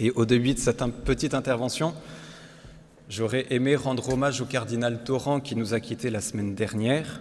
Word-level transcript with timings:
Et 0.00 0.12
au 0.12 0.24
début 0.24 0.54
de 0.54 0.60
cette 0.60 0.84
petite 1.04 1.34
intervention, 1.34 1.92
j'aurais 3.08 3.46
aimé 3.50 3.74
rendre 3.74 4.08
hommage 4.12 4.40
au 4.40 4.44
cardinal 4.44 5.02
Torrent 5.02 5.40
qui 5.40 5.56
nous 5.56 5.74
a 5.74 5.80
quittés 5.80 6.08
la 6.08 6.20
semaine 6.20 6.54
dernière. 6.54 7.20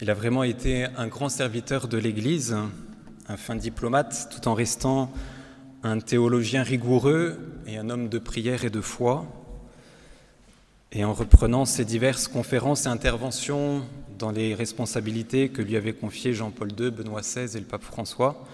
Il 0.00 0.10
a 0.10 0.14
vraiment 0.14 0.42
été 0.42 0.86
un 0.96 1.06
grand 1.06 1.28
serviteur 1.28 1.86
de 1.86 1.96
l'Église, 1.96 2.56
un 3.28 3.36
fin 3.36 3.54
diplomate, 3.54 4.28
tout 4.32 4.48
en 4.48 4.54
restant 4.54 5.12
un 5.84 6.00
théologien 6.00 6.64
rigoureux 6.64 7.38
et 7.68 7.78
un 7.78 7.88
homme 7.88 8.08
de 8.08 8.18
prière 8.18 8.64
et 8.64 8.70
de 8.70 8.80
foi. 8.80 9.24
Et 10.90 11.04
en 11.04 11.12
reprenant 11.12 11.66
ses 11.66 11.84
diverses 11.84 12.26
conférences 12.26 12.86
et 12.86 12.88
interventions 12.88 13.82
dans 14.18 14.32
les 14.32 14.56
responsabilités 14.56 15.50
que 15.50 15.62
lui 15.62 15.76
avaient 15.76 15.92
confiées 15.92 16.32
Jean-Paul 16.32 16.72
II, 16.76 16.90
Benoît 16.90 17.20
XVI 17.20 17.56
et 17.56 17.60
le 17.60 17.66
pape 17.66 17.84
François, 17.84 18.44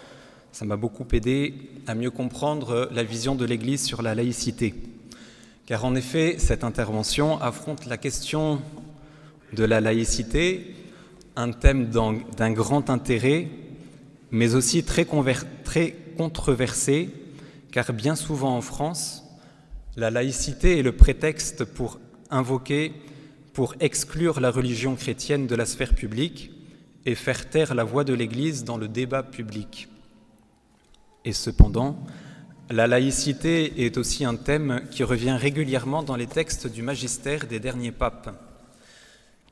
ça 0.53 0.66
m'a 0.66 0.77
beaucoup 0.77 1.07
aidé 1.12 1.55
à 1.87 1.95
mieux 1.95 2.11
comprendre 2.11 2.89
la 2.93 3.02
vision 3.02 3.34
de 3.34 3.46
l'Église 3.46 3.82
sur 3.82 4.02
la 4.02 4.14
laïcité. 4.14 4.75
Car 5.66 5.84
en 5.84 5.95
effet, 5.95 6.37
cette 6.38 6.62
intervention 6.65 7.41
affronte 7.41 7.87
la 7.87 7.97
question 7.97 8.61
de 9.55 9.65
la 9.65 9.80
laïcité, 9.80 10.75
un 11.37 11.52
thème 11.52 11.88
d'un 11.88 12.52
grand 12.52 12.91
intérêt, 12.91 13.48
mais 14.30 14.55
aussi 14.55 14.84
très, 14.84 15.06
controversé, 16.16 17.09
car 17.70 17.92
bien 17.95 18.14
souvent 18.14 18.56
en 18.56 18.61
France, 18.61 19.25
la 19.97 20.11
laïcité 20.11 20.78
est 20.78 20.83
le 20.83 20.92
prétexte 20.92 21.64
pour 21.64 21.98
invoquer, 22.30 22.92
pour 23.55 23.75
exclure 23.80 24.41
la 24.41 24.50
religion 24.50 24.97
chrétienne 24.97 25.47
de 25.47 25.55
la 25.55 25.66
sphère 25.66 25.95
publique 25.95 26.50
et 27.06 27.14
faire 27.14 27.48
taire 27.48 27.75
la 27.75 27.84
voix 27.84 28.05
de 28.05 28.14
l'Église 28.14 28.64
dans 28.64 28.77
le 28.77 28.89
débat 28.89 29.23
public. 29.23 29.89
Et 31.25 31.33
cependant, 31.33 31.97
la 32.69 32.87
laïcité 32.87 33.85
est 33.85 33.97
aussi 33.97 34.25
un 34.25 34.35
thème 34.35 34.83
qui 34.91 35.05
revient 35.05 35.37
régulièrement 35.39 36.03
dans 36.03 36.17
les 36.17 36.27
textes 36.27 36.67
du 36.67 36.83
magistère 36.83 37.47
des 37.47 37.61
derniers 37.61 37.92
papes. 37.92 38.37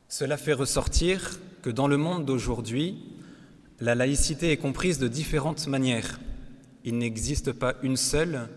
Cela 0.09 0.37
fait 0.37 0.53
ressortir 0.53 1.39
que 1.63 1.71
dans 1.71 1.87
le 1.87 1.97
monde 1.97 2.25
d'aujourd'hui, 2.25 2.99
la 3.79 3.95
laïcité 3.95 4.51
est 4.51 4.57
comprise 4.57 4.99
de 4.99 5.07
différentes 5.07 5.69
manières. 5.69 6.19
Il 6.85 6.99
n'existe 6.99 7.53
pas 7.53 7.75
une 7.83 7.97
seule, 7.97 8.49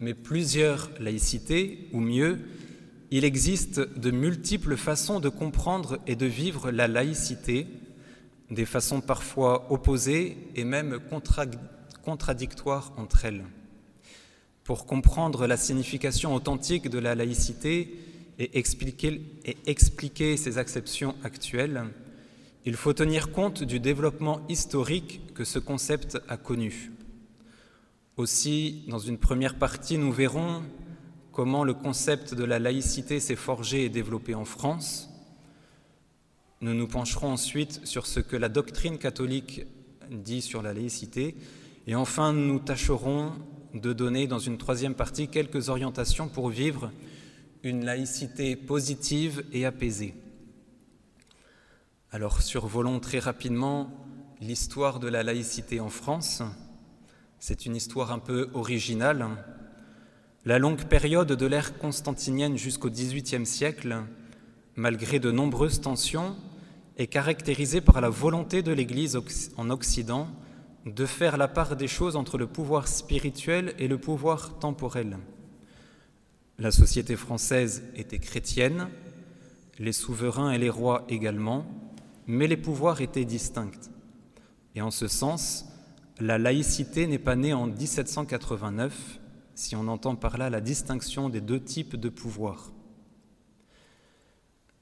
mais 0.00 0.14
plusieurs 0.14 0.90
laïcités, 0.98 1.88
ou 1.92 2.00
mieux, 2.00 2.38
il 3.10 3.24
existe 3.24 3.80
de 3.80 4.10
multiples 4.10 4.76
façons 4.76 5.20
de 5.20 5.28
comprendre 5.28 5.98
et 6.06 6.16
de 6.16 6.26
vivre 6.26 6.70
la 6.70 6.88
laïcité, 6.88 7.66
des 8.50 8.66
façons 8.66 9.00
parfois 9.00 9.70
opposées 9.70 10.38
et 10.54 10.64
même 10.64 10.98
contradictoires 11.10 11.75
entre 12.08 13.24
elles. 13.24 13.44
Pour 14.64 14.86
comprendre 14.86 15.46
la 15.46 15.56
signification 15.56 16.34
authentique 16.34 16.88
de 16.88 16.98
la 16.98 17.14
laïcité 17.14 17.94
et 18.38 18.58
expliquer 18.58 20.36
ses 20.36 20.58
acceptions 20.58 21.14
actuelles, 21.22 21.84
il 22.64 22.74
faut 22.74 22.92
tenir 22.92 23.30
compte 23.30 23.62
du 23.62 23.78
développement 23.78 24.40
historique 24.48 25.20
que 25.34 25.44
ce 25.44 25.58
concept 25.58 26.18
a 26.28 26.36
connu. 26.36 26.90
Aussi, 28.16 28.84
dans 28.88 28.98
une 28.98 29.18
première 29.18 29.56
partie, 29.56 29.98
nous 29.98 30.10
verrons 30.10 30.62
comment 31.32 31.64
le 31.64 31.74
concept 31.74 32.34
de 32.34 32.44
la 32.44 32.58
laïcité 32.58 33.20
s'est 33.20 33.36
forgé 33.36 33.84
et 33.84 33.88
développé 33.88 34.34
en 34.34 34.44
France. 34.44 35.10
Nous 36.60 36.74
nous 36.74 36.88
pencherons 36.88 37.30
ensuite 37.30 37.86
sur 37.86 38.06
ce 38.06 38.20
que 38.20 38.36
la 38.36 38.48
doctrine 38.48 38.98
catholique 38.98 39.66
dit 40.10 40.42
sur 40.42 40.62
la 40.62 40.72
laïcité. 40.72 41.34
Et 41.86 41.94
enfin, 41.94 42.32
nous 42.32 42.58
tâcherons 42.58 43.32
de 43.74 43.92
donner 43.92 44.26
dans 44.26 44.38
une 44.38 44.58
troisième 44.58 44.94
partie 44.94 45.28
quelques 45.28 45.68
orientations 45.68 46.28
pour 46.28 46.48
vivre 46.48 46.90
une 47.62 47.84
laïcité 47.84 48.56
positive 48.56 49.44
et 49.52 49.66
apaisée. 49.66 50.14
Alors 52.10 52.42
survolons 52.42 53.00
très 53.00 53.18
rapidement 53.18 53.90
l'histoire 54.40 55.00
de 55.00 55.08
la 55.08 55.22
laïcité 55.22 55.80
en 55.80 55.88
France. 55.88 56.42
C'est 57.38 57.66
une 57.66 57.76
histoire 57.76 58.12
un 58.12 58.18
peu 58.18 58.48
originale 58.54 59.28
la 60.46 60.60
longue 60.60 60.84
période 60.84 61.32
de 61.32 61.46
l'ère 61.46 61.76
constantinienne 61.76 62.56
jusqu'au 62.56 62.88
XVIIIe 62.88 63.44
siècle, 63.44 64.04
malgré 64.76 65.18
de 65.18 65.32
nombreuses 65.32 65.80
tensions, 65.80 66.36
est 66.98 67.08
caractérisée 67.08 67.80
par 67.80 68.00
la 68.00 68.10
volonté 68.10 68.62
de 68.62 68.70
l'Église 68.70 69.18
en 69.56 69.70
Occident 69.70 70.28
de 70.86 71.04
faire 71.04 71.36
la 71.36 71.48
part 71.48 71.76
des 71.76 71.88
choses 71.88 72.14
entre 72.14 72.38
le 72.38 72.46
pouvoir 72.46 72.86
spirituel 72.86 73.74
et 73.78 73.88
le 73.88 73.98
pouvoir 73.98 74.58
temporel. 74.60 75.18
La 76.58 76.70
société 76.70 77.16
française 77.16 77.82
était 77.96 78.20
chrétienne, 78.20 78.88
les 79.80 79.92
souverains 79.92 80.52
et 80.52 80.58
les 80.58 80.70
rois 80.70 81.04
également, 81.08 81.66
mais 82.28 82.46
les 82.46 82.56
pouvoirs 82.56 83.00
étaient 83.00 83.24
distincts. 83.24 83.90
Et 84.76 84.80
en 84.80 84.92
ce 84.92 85.08
sens, 85.08 85.66
la 86.20 86.38
laïcité 86.38 87.08
n'est 87.08 87.18
pas 87.18 87.36
née 87.36 87.52
en 87.52 87.66
1789, 87.66 89.18
si 89.54 89.74
on 89.74 89.88
entend 89.88 90.14
par 90.14 90.38
là 90.38 90.50
la 90.50 90.60
distinction 90.60 91.28
des 91.28 91.40
deux 91.40 91.60
types 91.60 91.96
de 91.96 92.08
pouvoir. 92.08 92.70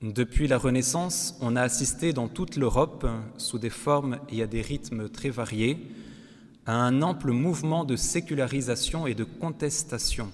Depuis 0.04 0.48
la 0.48 0.59
Renaissance, 0.59 1.34
on 1.41 1.56
a 1.56 1.62
assisté 1.62 2.12
dans 2.12 2.28
toute 2.28 2.56
l'Europe, 2.56 3.06
sous 3.38 3.59
des 3.59 3.70
formes 3.70 4.19
et 4.28 4.42
à 4.42 4.47
des 4.47 4.60
rythmes 4.60 5.09
très 5.09 5.31
variés, 5.31 5.78
à 6.66 6.75
un 6.75 7.00
ample 7.00 7.31
mouvement 7.31 7.87
de 7.87 7.97
sécularisation 7.97 9.06
et 9.06 9.15
de 9.15 9.25
contestation. 9.25 10.31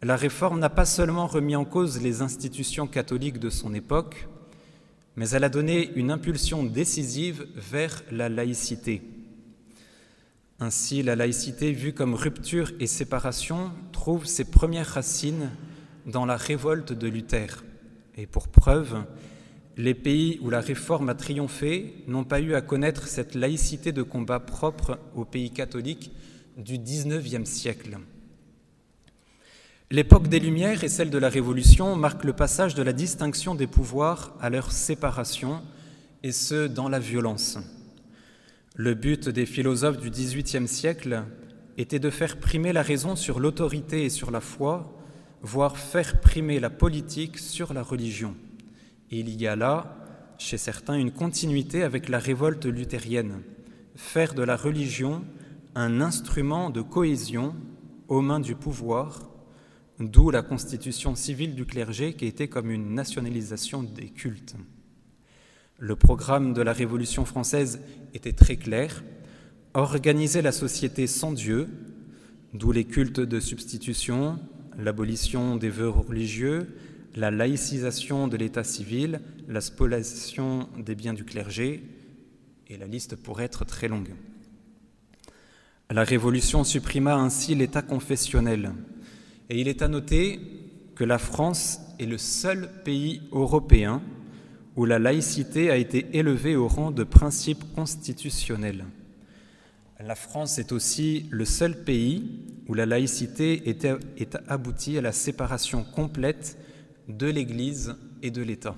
La 0.00 0.14
réforme 0.14 0.60
n'a 0.60 0.70
pas 0.70 0.84
seulement 0.84 1.26
remis 1.26 1.56
en 1.56 1.64
cause 1.64 2.00
les 2.00 2.22
institutions 2.22 2.86
catholiques 2.86 3.40
de 3.40 3.50
son 3.50 3.74
époque, 3.74 4.28
mais 5.16 5.30
elle 5.30 5.42
a 5.42 5.48
donné 5.48 5.90
une 5.96 6.12
impulsion 6.12 6.62
décisive 6.62 7.48
vers 7.56 8.04
la 8.12 8.28
laïcité. 8.28 9.02
Ainsi, 10.60 11.02
la 11.02 11.16
laïcité, 11.16 11.72
vue 11.72 11.94
comme 11.94 12.14
rupture 12.14 12.70
et 12.78 12.86
séparation, 12.86 13.72
trouve 13.90 14.24
ses 14.24 14.44
premières 14.44 14.86
racines 14.86 15.50
dans 16.06 16.26
la 16.26 16.36
révolte 16.36 16.92
de 16.92 17.08
Luther. 17.08 17.64
Et 18.20 18.26
pour 18.26 18.48
preuve, 18.48 19.02
les 19.78 19.94
pays 19.94 20.38
où 20.42 20.50
la 20.50 20.60
réforme 20.60 21.08
a 21.08 21.14
triomphé 21.14 22.04
n'ont 22.06 22.24
pas 22.24 22.42
eu 22.42 22.54
à 22.54 22.60
connaître 22.60 23.08
cette 23.08 23.34
laïcité 23.34 23.92
de 23.92 24.02
combat 24.02 24.40
propre 24.40 24.98
aux 25.14 25.24
pays 25.24 25.50
catholiques 25.50 26.12
du 26.58 26.76
XIXe 26.76 27.48
siècle. 27.48 27.96
L'époque 29.90 30.28
des 30.28 30.38
Lumières 30.38 30.84
et 30.84 30.90
celle 30.90 31.08
de 31.08 31.16
la 31.16 31.30
Révolution 31.30 31.96
marquent 31.96 32.24
le 32.24 32.34
passage 32.34 32.74
de 32.74 32.82
la 32.82 32.92
distinction 32.92 33.54
des 33.54 33.66
pouvoirs 33.66 34.36
à 34.38 34.50
leur 34.50 34.70
séparation, 34.70 35.62
et 36.22 36.32
ce, 36.32 36.66
dans 36.66 36.90
la 36.90 36.98
violence. 36.98 37.58
Le 38.74 38.92
but 38.92 39.30
des 39.30 39.46
philosophes 39.46 39.98
du 39.98 40.10
XVIIIe 40.10 40.68
siècle 40.68 41.24
était 41.78 41.98
de 41.98 42.10
faire 42.10 42.36
primer 42.36 42.74
la 42.74 42.82
raison 42.82 43.16
sur 43.16 43.40
l'autorité 43.40 44.04
et 44.04 44.10
sur 44.10 44.30
la 44.30 44.42
foi, 44.42 44.99
voire 45.42 45.78
faire 45.78 46.20
primer 46.20 46.60
la 46.60 46.70
politique 46.70 47.38
sur 47.38 47.72
la 47.72 47.82
religion. 47.82 48.34
Il 49.10 49.40
y 49.40 49.46
a 49.46 49.56
là, 49.56 49.96
chez 50.38 50.58
certains, 50.58 50.94
une 50.94 51.10
continuité 51.10 51.82
avec 51.82 52.08
la 52.08 52.18
révolte 52.18 52.66
luthérienne, 52.66 53.42
faire 53.96 54.34
de 54.34 54.42
la 54.42 54.56
religion 54.56 55.24
un 55.74 56.00
instrument 56.00 56.70
de 56.70 56.82
cohésion 56.82 57.54
aux 58.08 58.20
mains 58.20 58.40
du 58.40 58.54
pouvoir, 58.54 59.30
d'où 59.98 60.30
la 60.30 60.42
constitution 60.42 61.14
civile 61.14 61.54
du 61.54 61.64
clergé 61.64 62.14
qui 62.14 62.26
était 62.26 62.48
comme 62.48 62.70
une 62.70 62.94
nationalisation 62.94 63.82
des 63.82 64.08
cultes. 64.08 64.56
Le 65.78 65.96
programme 65.96 66.52
de 66.52 66.62
la 66.62 66.72
Révolution 66.72 67.24
française 67.24 67.80
était 68.14 68.32
très 68.32 68.56
clair, 68.56 69.02
organiser 69.74 70.42
la 70.42 70.52
société 70.52 71.06
sans 71.06 71.32
Dieu, 71.32 71.68
d'où 72.52 72.72
les 72.72 72.84
cultes 72.84 73.20
de 73.20 73.40
substitution, 73.40 74.38
l'abolition 74.80 75.56
des 75.56 75.68
vœux 75.68 75.88
religieux, 75.88 76.76
la 77.16 77.30
laïcisation 77.30 78.28
de 78.28 78.36
l'état 78.36 78.64
civil, 78.64 79.20
la 79.48 79.60
spoliation 79.60 80.68
des 80.78 80.94
biens 80.94 81.14
du 81.14 81.24
clergé, 81.24 81.82
et 82.68 82.76
la 82.76 82.86
liste 82.86 83.16
pourrait 83.16 83.44
être 83.44 83.64
très 83.64 83.88
longue. 83.88 84.14
La 85.90 86.04
Révolution 86.04 86.62
supprima 86.62 87.16
ainsi 87.16 87.54
l'état 87.54 87.82
confessionnel, 87.82 88.72
et 89.48 89.60
il 89.60 89.66
est 89.66 89.82
à 89.82 89.88
noter 89.88 90.40
que 90.94 91.04
la 91.04 91.18
France 91.18 91.80
est 91.98 92.06
le 92.06 92.18
seul 92.18 92.70
pays 92.84 93.22
européen 93.32 94.02
où 94.76 94.84
la 94.84 94.98
laïcité 94.98 95.70
a 95.70 95.76
été 95.76 96.06
élevée 96.12 96.56
au 96.56 96.68
rang 96.68 96.90
de 96.90 97.04
principe 97.04 97.64
constitutionnel. 97.74 98.84
La 100.02 100.14
France 100.14 100.58
est 100.58 100.72
aussi 100.72 101.26
le 101.30 101.44
seul 101.44 101.84
pays 101.84 102.46
où 102.68 102.74
la 102.74 102.86
laïcité 102.86 103.68
est 103.68 104.36
aboutie 104.48 104.96
à 104.96 105.02
la 105.02 105.12
séparation 105.12 105.84
complète 105.84 106.56
de 107.08 107.26
l'Église 107.26 107.96
et 108.22 108.30
de 108.30 108.40
l'État. 108.40 108.76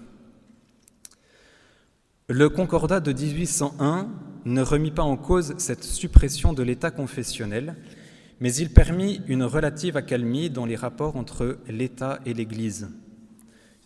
Le 2.29 2.49
Concordat 2.49 2.99
de 2.99 3.13
1801 3.13 4.09
ne 4.47 4.63
remit 4.63 4.91
pas 4.91 5.05
en 5.05 5.17
cause 5.17 5.55
cette 5.59 5.85
suppression 5.85 6.55
de 6.55 6.65
l'État 6.65 6.91
confessionnel, 6.91 7.77
mais 8.41 8.53
il 8.55 8.71
permit 8.71 9.21
une 9.29 9.45
relative 9.45 9.97
accalmie 9.97 10.51
dans 10.51 10.67
les 10.67 10.77
rapports 10.77 11.15
entre 11.15 11.59
l'État 11.69 12.19
et 12.27 12.35
l'Église. 12.35 12.89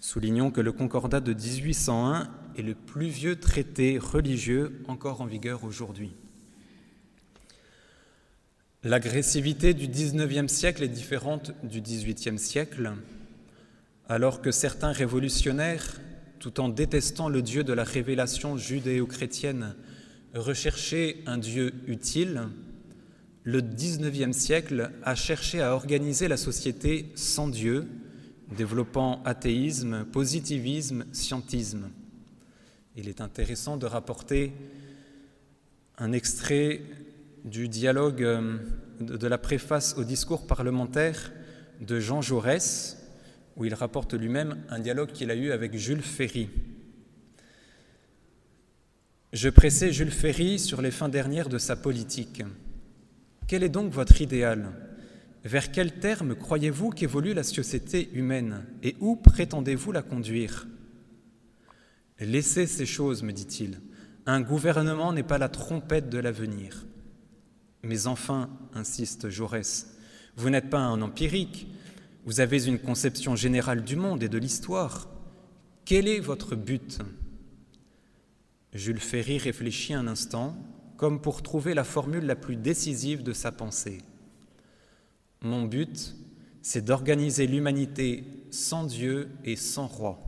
Soulignons 0.00 0.50
que 0.50 0.62
le 0.62 0.72
Concordat 0.72 1.20
de 1.20 1.34
1801 1.34 2.30
est 2.56 2.62
le 2.62 2.74
plus 2.74 3.08
vieux 3.08 3.36
traité 3.36 3.98
religieux 3.98 4.80
encore 4.88 5.20
en 5.20 5.26
vigueur 5.26 5.64
aujourd'hui. 5.64 6.14
L'agressivité 8.86 9.74
du 9.74 9.88
XIXe 9.88 10.46
siècle 10.46 10.84
est 10.84 10.88
différente 10.88 11.50
du 11.64 11.80
XVIIIe 11.80 12.38
siècle, 12.38 12.92
alors 14.08 14.40
que 14.40 14.52
certains 14.52 14.92
révolutionnaires, 14.92 16.00
tout 16.38 16.60
en 16.60 16.68
détestant 16.68 17.28
le 17.28 17.42
Dieu 17.42 17.64
de 17.64 17.72
la 17.72 17.82
révélation 17.82 18.56
judéo-chrétienne, 18.56 19.74
recherchaient 20.36 21.16
un 21.26 21.36
Dieu 21.36 21.74
utile, 21.88 22.42
le 23.42 23.60
XIXe 23.60 24.36
siècle 24.36 24.92
a 25.02 25.16
cherché 25.16 25.60
à 25.60 25.74
organiser 25.74 26.28
la 26.28 26.36
société 26.36 27.10
sans 27.16 27.48
Dieu, 27.48 27.88
développant 28.56 29.20
athéisme, 29.24 30.04
positivisme, 30.04 31.06
scientisme. 31.12 31.90
Il 32.94 33.08
est 33.08 33.20
intéressant 33.20 33.78
de 33.78 33.86
rapporter 33.86 34.52
un 35.98 36.12
extrait 36.12 36.82
du 37.46 37.68
dialogue 37.68 38.22
euh, 38.22 38.58
de 39.00 39.26
la 39.26 39.38
préface 39.38 39.94
au 39.96 40.04
discours 40.04 40.46
parlementaire 40.46 41.32
de 41.80 42.00
Jean 42.00 42.20
Jaurès, 42.20 42.98
où 43.56 43.64
il 43.64 43.72
rapporte 43.72 44.14
lui-même 44.14 44.58
un 44.68 44.80
dialogue 44.80 45.12
qu'il 45.12 45.30
a 45.30 45.34
eu 45.34 45.52
avec 45.52 45.76
Jules 45.76 46.02
Ferry. 46.02 46.50
Je 49.32 49.48
pressais 49.48 49.92
Jules 49.92 50.10
Ferry 50.10 50.58
sur 50.58 50.82
les 50.82 50.90
fins 50.90 51.08
dernières 51.08 51.48
de 51.48 51.58
sa 51.58 51.76
politique. 51.76 52.42
Quel 53.46 53.62
est 53.62 53.68
donc 53.68 53.92
votre 53.92 54.20
idéal? 54.20 54.72
Vers 55.44 55.70
quel 55.70 55.92
terme 55.92 56.34
croyez-vous 56.34 56.90
qu'évolue 56.90 57.32
la 57.32 57.44
société 57.44 58.10
humaine? 58.12 58.64
Et 58.82 58.96
où 58.98 59.14
prétendez-vous 59.14 59.92
la 59.92 60.02
conduire? 60.02 60.66
Laissez 62.18 62.66
ces 62.66 62.86
choses, 62.86 63.22
me 63.22 63.32
dit-il. 63.32 63.80
Un 64.24 64.40
gouvernement 64.40 65.12
n'est 65.12 65.22
pas 65.22 65.38
la 65.38 65.48
trompette 65.48 66.08
de 66.08 66.18
l'avenir. 66.18 66.86
Mais 67.82 68.06
enfin, 68.06 68.50
insiste 68.74 69.28
Jaurès, 69.28 69.96
vous 70.36 70.50
n'êtes 70.50 70.70
pas 70.70 70.80
un 70.80 71.02
empirique, 71.02 71.68
vous 72.24 72.40
avez 72.40 72.66
une 72.66 72.78
conception 72.78 73.36
générale 73.36 73.84
du 73.84 73.96
monde 73.96 74.22
et 74.22 74.28
de 74.28 74.38
l'histoire. 74.38 75.08
Quel 75.84 76.08
est 76.08 76.20
votre 76.20 76.56
but? 76.56 76.98
Jules 78.72 79.00
Ferry 79.00 79.38
réfléchit 79.38 79.94
un 79.94 80.06
instant, 80.06 80.56
comme 80.96 81.20
pour 81.20 81.42
trouver 81.42 81.74
la 81.74 81.84
formule 81.84 82.26
la 82.26 82.36
plus 82.36 82.56
décisive 82.56 83.22
de 83.22 83.32
sa 83.32 83.52
pensée. 83.52 84.02
Mon 85.42 85.62
but, 85.62 86.16
c'est 86.62 86.84
d'organiser 86.84 87.46
l'humanité 87.46 88.24
sans 88.50 88.84
Dieu 88.84 89.28
et 89.44 89.54
sans 89.54 89.86
roi. 89.86 90.25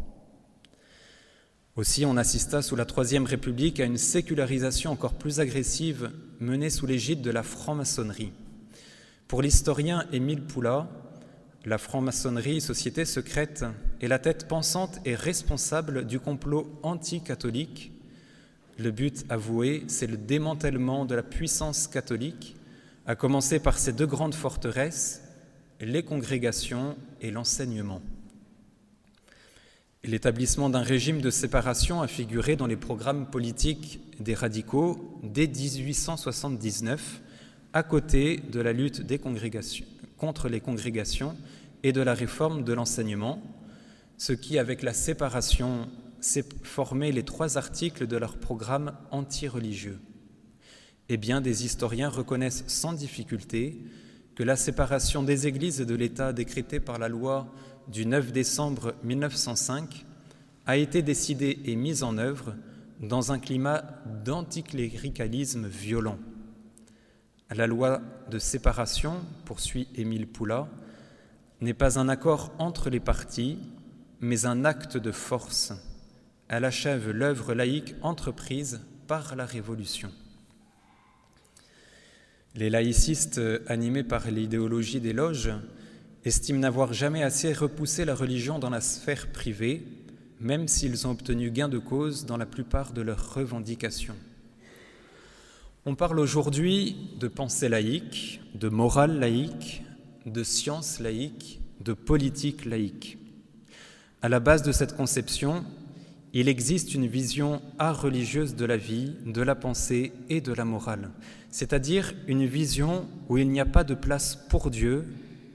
Aussi, 1.78 2.04
on 2.04 2.16
assista 2.16 2.60
sous 2.60 2.74
la 2.74 2.84
Troisième 2.84 3.24
République 3.24 3.78
à 3.78 3.84
une 3.84 3.98
sécularisation 3.98 4.90
encore 4.90 5.14
plus 5.14 5.38
agressive 5.38 6.10
menée 6.40 6.70
sous 6.70 6.86
l'égide 6.86 7.22
de 7.22 7.30
la 7.30 7.44
franc-maçonnerie. 7.44 8.32
Pour 9.28 9.42
l'historien 9.42 10.04
Émile 10.12 10.42
Poula, 10.42 10.88
la 11.64 11.78
franc-maçonnerie, 11.78 12.60
société 12.60 13.04
secrète, 13.04 13.64
est 14.00 14.08
la 14.08 14.18
tête 14.18 14.48
pensante 14.48 14.98
et 15.04 15.14
responsable 15.14 16.04
du 16.04 16.18
complot 16.18 16.66
anti-catholique. 16.82 17.92
Le 18.76 18.90
but 18.90 19.24
avoué, 19.28 19.84
c'est 19.86 20.08
le 20.08 20.16
démantèlement 20.16 21.04
de 21.04 21.14
la 21.14 21.22
puissance 21.22 21.86
catholique, 21.86 22.56
à 23.06 23.14
commencer 23.14 23.60
par 23.60 23.78
ces 23.78 23.92
deux 23.92 24.06
grandes 24.08 24.34
forteresses, 24.34 25.22
les 25.80 26.02
congrégations 26.02 26.96
et 27.20 27.30
l'enseignement. 27.30 28.02
L'établissement 30.08 30.70
d'un 30.70 30.80
régime 30.80 31.20
de 31.20 31.28
séparation 31.28 32.00
a 32.00 32.06
figuré 32.06 32.56
dans 32.56 32.66
les 32.66 32.78
programmes 32.78 33.26
politiques 33.26 34.00
des 34.18 34.32
radicaux 34.32 35.20
dès 35.22 35.46
1879, 35.46 37.20
à 37.74 37.82
côté 37.82 38.38
de 38.50 38.58
la 38.60 38.72
lutte 38.72 39.02
contre 40.16 40.48
les 40.48 40.60
congrégations 40.60 41.36
et 41.82 41.92
de 41.92 42.00
la 42.00 42.14
réforme 42.14 42.64
de 42.64 42.72
l'enseignement, 42.72 43.42
ce 44.16 44.32
qui, 44.32 44.58
avec 44.58 44.80
la 44.80 44.94
séparation, 44.94 45.90
s'est 46.20 46.46
formé 46.62 47.12
les 47.12 47.22
trois 47.22 47.58
articles 47.58 48.06
de 48.06 48.16
leur 48.16 48.38
programme 48.38 48.96
anti-religieux. 49.10 50.00
Et 51.10 51.18
bien 51.18 51.42
des 51.42 51.66
historiens 51.66 52.08
reconnaissent 52.08 52.64
sans 52.66 52.94
difficulté 52.94 53.82
que 54.38 54.44
la 54.44 54.54
séparation 54.54 55.24
des 55.24 55.48
églises 55.48 55.80
et 55.80 55.84
de 55.84 55.96
l'État 55.96 56.32
décrétée 56.32 56.78
par 56.78 57.00
la 57.00 57.08
loi 57.08 57.52
du 57.88 58.06
9 58.06 58.30
décembre 58.30 58.94
1905 59.02 60.06
a 60.64 60.76
été 60.76 61.02
décidée 61.02 61.58
et 61.64 61.74
mise 61.74 62.04
en 62.04 62.18
œuvre 62.18 62.54
dans 63.00 63.32
un 63.32 63.40
climat 63.40 63.82
d'anticléricalisme 64.24 65.66
violent. 65.66 66.20
La 67.50 67.66
loi 67.66 68.00
de 68.30 68.38
séparation, 68.38 69.14
poursuit 69.44 69.88
Émile 69.96 70.28
Poula, 70.28 70.68
n'est 71.60 71.74
pas 71.74 71.98
un 71.98 72.08
accord 72.08 72.52
entre 72.60 72.90
les 72.90 73.00
partis, 73.00 73.58
mais 74.20 74.46
un 74.46 74.64
acte 74.64 74.96
de 74.96 75.10
force. 75.10 75.72
Elle 76.46 76.64
achève 76.64 77.10
l'œuvre 77.10 77.54
laïque 77.54 77.96
entreprise 78.02 78.82
par 79.08 79.34
la 79.34 79.46
Révolution. 79.46 80.12
Les 82.58 82.70
laïcistes, 82.70 83.40
animés 83.68 84.02
par 84.02 84.28
l'idéologie 84.32 84.98
des 85.00 85.12
loges, 85.12 85.52
estiment 86.24 86.58
n'avoir 86.58 86.92
jamais 86.92 87.22
assez 87.22 87.52
repoussé 87.52 88.04
la 88.04 88.16
religion 88.16 88.58
dans 88.58 88.68
la 88.68 88.80
sphère 88.80 89.30
privée, 89.30 89.84
même 90.40 90.66
s'ils 90.66 91.06
ont 91.06 91.12
obtenu 91.12 91.52
gain 91.52 91.68
de 91.68 91.78
cause 91.78 92.26
dans 92.26 92.36
la 92.36 92.46
plupart 92.46 92.92
de 92.92 93.00
leurs 93.00 93.32
revendications. 93.32 94.16
On 95.86 95.94
parle 95.94 96.18
aujourd'hui 96.18 96.96
de 97.20 97.28
pensée 97.28 97.68
laïque, 97.68 98.40
de 98.56 98.68
morale 98.68 99.20
laïque, 99.20 99.84
de 100.26 100.42
science 100.42 100.98
laïque, 100.98 101.60
de 101.84 101.92
politique 101.92 102.64
laïque. 102.64 103.18
À 104.20 104.28
la 104.28 104.40
base 104.40 104.64
de 104.64 104.72
cette 104.72 104.96
conception, 104.96 105.64
il 106.32 106.48
existe 106.48 106.94
une 106.94 107.06
vision 107.06 107.62
religieuse 107.78 108.54
de 108.54 108.64
la 108.64 108.76
vie, 108.76 109.14
de 109.26 109.42
la 109.42 109.54
pensée 109.54 110.12
et 110.28 110.40
de 110.40 110.52
la 110.52 110.64
morale, 110.64 111.10
c'est-à-dire 111.50 112.14
une 112.26 112.46
vision 112.46 113.06
où 113.28 113.38
il 113.38 113.48
n'y 113.48 113.60
a 113.60 113.66
pas 113.66 113.84
de 113.84 113.94
place 113.94 114.36
pour 114.48 114.70
Dieu 114.70 115.06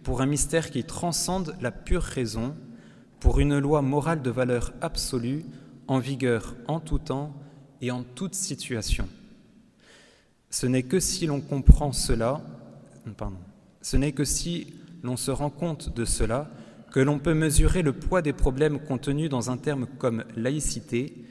pour 0.03 0.21
un 0.21 0.25
mystère 0.25 0.69
qui 0.69 0.83
transcende 0.83 1.55
la 1.61 1.71
pure 1.71 2.03
raison, 2.03 2.53
pour 3.19 3.39
une 3.39 3.57
loi 3.57 3.81
morale 3.81 4.21
de 4.21 4.29
valeur 4.29 4.73
absolue, 4.81 5.45
en 5.87 5.99
vigueur 5.99 6.55
en 6.67 6.79
tout 6.79 6.99
temps 6.99 7.33
et 7.81 7.91
en 7.91 8.03
toute 8.03 8.35
situation. 8.35 9.07
Ce 10.49 10.65
n'est 10.67 10.83
que 10.83 10.99
si 10.99 11.25
l'on 11.25 11.41
comprend 11.41 11.91
cela, 11.91 12.41
ce 13.81 13.97
n'est 13.97 14.11
que 14.11 14.23
si 14.23 14.73
l'on 15.03 15.17
se 15.17 15.31
rend 15.31 15.49
compte 15.49 15.93
de 15.93 16.05
cela 16.05 16.49
que 16.93 16.99
l'on 16.99 17.17
peut 17.17 17.33
mesurer 17.33 17.81
le 17.81 17.91
poids 17.91 18.21
des 18.21 18.33
problèmes 18.33 18.79
contenus 18.79 19.27
dans 19.27 19.49
un 19.49 19.57
terme 19.57 19.87
comme 19.97 20.23
laïcité, 20.35 21.25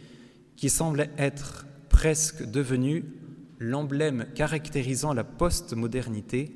qui 0.57 0.69
semble 0.69 1.09
être 1.17 1.67
presque 1.89 2.45
devenu 2.51 3.05
l'emblème 3.61 4.27
caractérisant 4.35 5.15
la 5.15 5.23
post-modernité, 5.23 6.53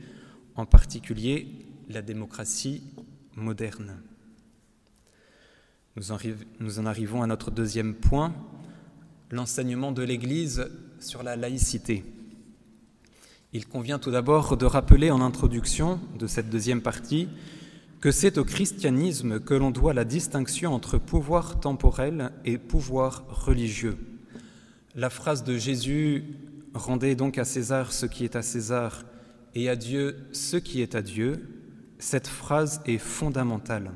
en 0.56 0.66
particulier 0.66 1.46
la 1.88 2.02
démocratie 2.02 2.82
moderne. 3.36 3.94
Nous 5.94 6.10
en, 6.10 6.86
arrivons 6.86 7.22
à 7.22 7.28
notre 7.28 7.52
deuxième 7.52 7.94
point, 7.94 8.34
l'enseignement 9.30 9.92
de 9.92 10.02
l'Église 10.02 10.68
sur 10.98 11.22
la 11.22 11.36
laïcité. 11.36 12.02
Il 13.52 13.68
convient 13.68 14.00
tout 14.00 14.10
d'abord 14.10 14.56
de 14.56 14.66
rappeler 14.66 15.12
en 15.12 15.20
introduction 15.20 16.00
de 16.18 16.26
cette 16.26 16.50
deuxième 16.50 16.82
partie 16.82 17.28
que 18.00 18.10
c'est 18.10 18.38
au 18.38 18.44
christianisme 18.44 19.40
que 19.40 19.54
l'on 19.54 19.70
doit 19.70 19.94
la 19.94 20.04
distinction 20.04 20.74
entre 20.74 20.98
pouvoir 20.98 21.60
temporel 21.60 22.30
et 22.44 22.58
pouvoir 22.58 23.24
religieux. 23.28 23.96
La 24.94 25.10
phrase 25.10 25.44
de 25.44 25.56
Jésus 25.56 26.24
Rendez 26.76 27.14
donc 27.14 27.38
à 27.38 27.46
César 27.46 27.90
ce 27.90 28.04
qui 28.04 28.24
est 28.24 28.36
à 28.36 28.42
César 28.42 29.04
et 29.54 29.70
à 29.70 29.76
Dieu 29.76 30.28
ce 30.32 30.58
qui 30.58 30.82
est 30.82 30.94
à 30.94 31.00
Dieu 31.00 31.48
cette 31.98 32.26
phrase 32.26 32.82
est 32.84 32.98
fondamentale. 32.98 33.92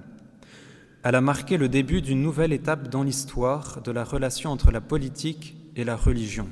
Elle 1.02 1.14
a 1.14 1.20
marqué 1.20 1.58
le 1.58 1.68
début 1.68 2.00
d'une 2.00 2.22
nouvelle 2.22 2.54
étape 2.54 2.88
dans 2.88 3.02
l'histoire 3.02 3.82
de 3.82 3.90
la 3.90 4.02
relation 4.02 4.50
entre 4.50 4.70
la 4.70 4.80
politique 4.80 5.56
et 5.76 5.84
la 5.84 5.96
religion. 5.96 6.48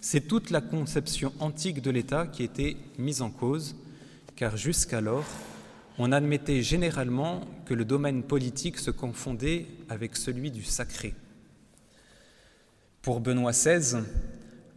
C'est 0.00 0.26
toute 0.26 0.48
la 0.48 0.62
conception 0.62 1.32
antique 1.38 1.82
de 1.82 1.90
l'État 1.90 2.26
qui 2.26 2.42
était 2.42 2.78
mise 2.98 3.20
en 3.20 3.30
cause, 3.30 3.76
car 4.36 4.56
jusqu'alors, 4.56 5.26
on 5.98 6.12
admettait 6.12 6.62
généralement 6.62 7.40
que 7.66 7.74
le 7.74 7.84
domaine 7.84 8.22
politique 8.22 8.78
se 8.78 8.90
confondait 8.90 9.66
avec 9.88 10.16
celui 10.16 10.50
du 10.50 10.62
sacré. 10.62 11.14
Pour 13.02 13.20
Benoît 13.20 13.52
XVI, 13.52 13.98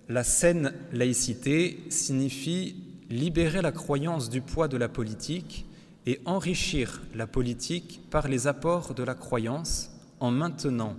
la 0.09 0.23
saine 0.23 0.73
laïcité 0.91 1.83
signifie 1.89 2.75
libérer 3.09 3.61
la 3.61 3.71
croyance 3.71 4.29
du 4.29 4.41
poids 4.41 4.67
de 4.67 4.77
la 4.77 4.89
politique 4.89 5.65
et 6.05 6.19
enrichir 6.25 7.01
la 7.13 7.27
politique 7.27 8.01
par 8.09 8.27
les 8.27 8.47
apports 8.47 8.93
de 8.95 9.03
la 9.03 9.13
croyance 9.13 9.91
en 10.19 10.31
maintenant 10.31 10.95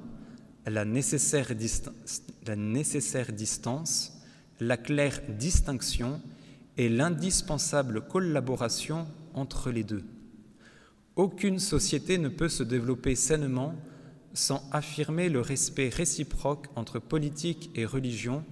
la 0.67 0.85
nécessaire, 0.85 1.49
la 2.47 2.57
nécessaire 2.57 3.33
distance, 3.33 4.13
la 4.61 4.77
claire 4.77 5.21
distinction 5.29 6.21
et 6.77 6.89
l'indispensable 6.89 8.03
collaboration 8.03 9.07
entre 9.35 9.71
les 9.71 9.85
deux. 9.85 10.05
Aucune 11.17 11.59
société 11.59 12.17
ne 12.17 12.29
peut 12.29 12.49
se 12.49 12.63
développer 12.63 13.15
sainement 13.15 13.75
sans 14.33 14.63
affirmer 14.73 15.29
le 15.29 15.41
respect 15.41 15.91
réciproque 15.91 16.69
entre 16.75 16.99
politique 16.99 17.71
et 17.75 17.85
religion 17.85 18.45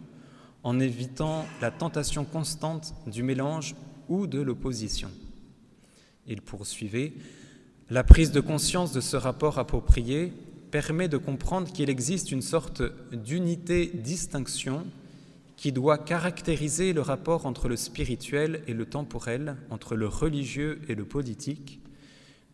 en 0.63 0.79
évitant 0.79 1.47
la 1.63 1.71
tentation 1.71 2.27
constante 2.27 2.95
du 3.07 3.23
mélange 3.23 3.75
ou 4.11 4.27
de 4.27 4.41
l'opposition. 4.41 5.11
Il 6.27 6.43
poursuivait, 6.43 7.15
la 7.89 8.05
prise 8.05 8.31
de 8.31 8.41
conscience 8.41 8.93
de 8.93 9.01
ce 9.01 9.17
rapport 9.17 9.59
approprié 9.59 10.33
permet 10.71 11.09
de 11.09 11.17
comprendre 11.17 11.73
qu'il 11.73 11.89
existe 11.89 12.31
une 12.31 12.43
sorte 12.43 12.83
d'unité-distinction 13.13 14.87
qui 15.57 15.73
doit 15.73 15.99
caractériser 15.99 16.93
le 16.93 17.01
rapport 17.01 17.47
entre 17.47 17.69
le 17.69 17.77
spirituel 17.77 18.63
et 18.67 18.75
le 18.75 18.87
temporel, 18.87 19.57
entre 19.71 19.97
le 19.97 20.07
religieux 20.07 20.81
et 20.89 20.95
le 20.95 21.05
politique, 21.05 21.81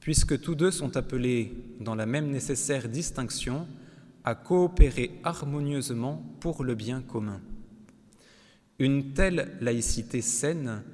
puisque 0.07 0.41
tous 0.41 0.55
deux 0.55 0.71
sont 0.71 0.97
appelés, 0.97 1.53
dans 1.81 1.97
la 1.97 2.07
même 2.07 2.31
nécessaire 2.31 2.89
distinction, 2.89 3.67
à 4.23 4.37
coopérer 4.37 5.19
harmonieusement 5.25 6.23
pour 6.39 6.63
le 6.63 6.77
bien 6.77 7.03
commun. 7.03 7.41
Une 8.79 9.15
telle 9.15 9.59
laïcité 9.61 10.23
saine 10.23 10.85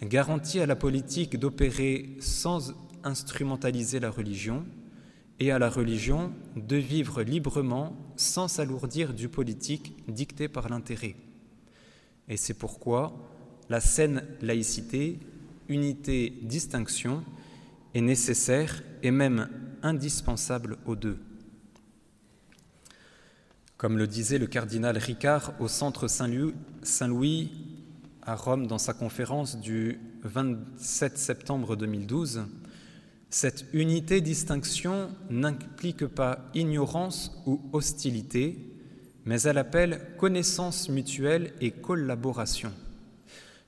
garantit 0.00 0.60
à 0.60 0.66
la 0.66 0.76
politique 0.76 1.36
d'opérer 1.36 2.10
sans 2.20 2.72
instrumentaliser 3.02 3.98
la 3.98 4.08
religion 4.08 4.64
et 5.40 5.50
à 5.50 5.58
la 5.58 5.68
religion 5.68 6.32
de 6.54 6.76
vivre 6.76 7.24
librement 7.24 7.96
sans 8.14 8.46
s'alourdir 8.46 9.14
du 9.14 9.28
politique 9.28 9.96
dicté 10.06 10.46
par 10.46 10.68
l'intérêt. 10.68 11.16
Et 12.28 12.36
c'est 12.36 12.54
pourquoi 12.54 13.14
la 13.68 13.80
saine 13.80 14.22
laïcité, 14.40 15.18
unité, 15.68 16.34
distinction 16.42 17.24
est 17.94 18.00
nécessaire 18.00 18.82
et 19.02 19.10
même 19.10 19.48
indispensable 19.82 20.76
aux 20.86 20.96
deux. 20.96 21.18
Comme 23.76 23.96
le 23.96 24.06
disait 24.06 24.38
le 24.38 24.46
cardinal 24.46 24.98
Ricard 24.98 25.54
au 25.58 25.68
centre 25.68 26.06
Saint-Louis 26.06 27.50
à 28.22 28.34
Rome 28.34 28.66
dans 28.66 28.78
sa 28.78 28.92
conférence 28.92 29.58
du 29.58 29.98
27 30.22 31.16
septembre 31.16 31.76
2012, 31.76 32.42
cette 33.30 33.64
unité-distinction 33.72 35.10
n'implique 35.30 36.06
pas 36.06 36.50
ignorance 36.52 37.32
ou 37.46 37.60
hostilité, 37.72 38.58
mais 39.24 39.40
elle 39.42 39.56
appelle 39.56 40.00
connaissance 40.18 40.88
mutuelle 40.88 41.52
et 41.60 41.70
collaboration. 41.70 42.72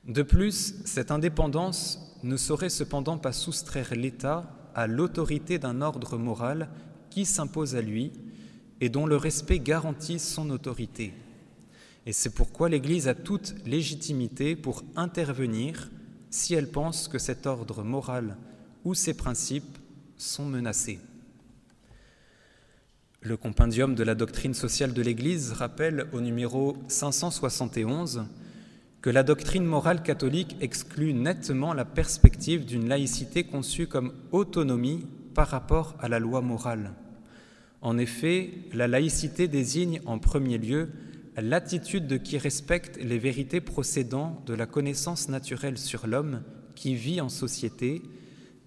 De 0.07 0.23
plus, 0.23 0.75
cette 0.85 1.12
indépendance 1.12 2.01
ne 2.23 2.37
saurait 2.37 2.69
cependant 2.69 3.19
pas 3.19 3.33
soustraire 3.33 3.95
l'État 3.95 4.50
à 4.75 4.87
l'autorité 4.87 5.59
d'un 5.59 5.81
ordre 5.81 6.17
moral 6.19 6.69
qui 7.11 7.25
s'impose 7.25 7.76
à 7.76 7.83
lui 7.83 8.12
et 8.81 8.88
dont 8.88 9.07
le 9.07 9.17
respect 9.17 9.59
garantit 9.59 10.19
son 10.19 10.50
autorité. 10.50 11.12
Et 12.07 12.12
c'est 12.12 12.35
pourquoi 12.35 12.69
l'Église 12.69 13.07
a 13.07 13.14
toute 13.14 13.55
légitimité 13.64 14.57
pour 14.57 14.83
intervenir 14.97 15.91
si 16.31 16.55
elle 16.55 16.71
pense 16.71 17.07
que 17.07 17.19
cet 17.19 17.47
ordre 17.47 17.85
moral 17.85 18.37
ou 18.85 18.95
ses 18.95 19.14
principes 19.14 19.79
sont 20.17 20.47
menacés. 20.47 20.99
Le 23.21 23.37
compendium 23.37 23.95
de 23.95 24.02
la 24.02 24.17
doctrine 24.17 24.55
sociale 24.55 24.95
de 24.95 25.02
l'Église 25.02 25.52
rappelle 25.52 26.09
au 26.12 26.21
numéro 26.21 26.76
571 26.88 28.25
que 29.02 29.11
la 29.11 29.25
doctrine 29.25 29.64
morale 29.64 30.04
catholique 30.04 30.56
exclut 30.61 31.12
nettement 31.12 31.75
la 31.75 31.85
perspective 31.85 32.64
d'une 32.64 32.88
laïcité 32.88 33.42
conçue 33.42 33.88
comme 33.88 34.12
autonomie 34.30 35.06
par 35.35 35.49
rapport 35.49 35.97
à 35.99 36.09
la 36.09 36.21
loi 36.21 36.40
morale. 36.40 36.92
En 37.80 37.99
effet, 37.99 38.50
la 38.73 38.87
laïcité 38.87 39.49
désigne 39.49 40.00
en 40.06 40.21
premier 40.21 40.56
lieu 40.56 40.88
l'attitude 41.37 42.06
de 42.06 42.16
qui 42.16 42.38
respecte 42.38 42.97
les 43.02 43.18
vérités 43.18 43.61
procédant 43.61 44.40
de 44.47 44.54
la 44.54 44.66
connaissance 44.66 45.28
naturelle 45.28 45.78
sur 45.78 46.06
l'homme 46.06 46.42
qui 46.76 46.94
vit 46.94 47.21
en 47.21 47.28
société, 47.28 48.02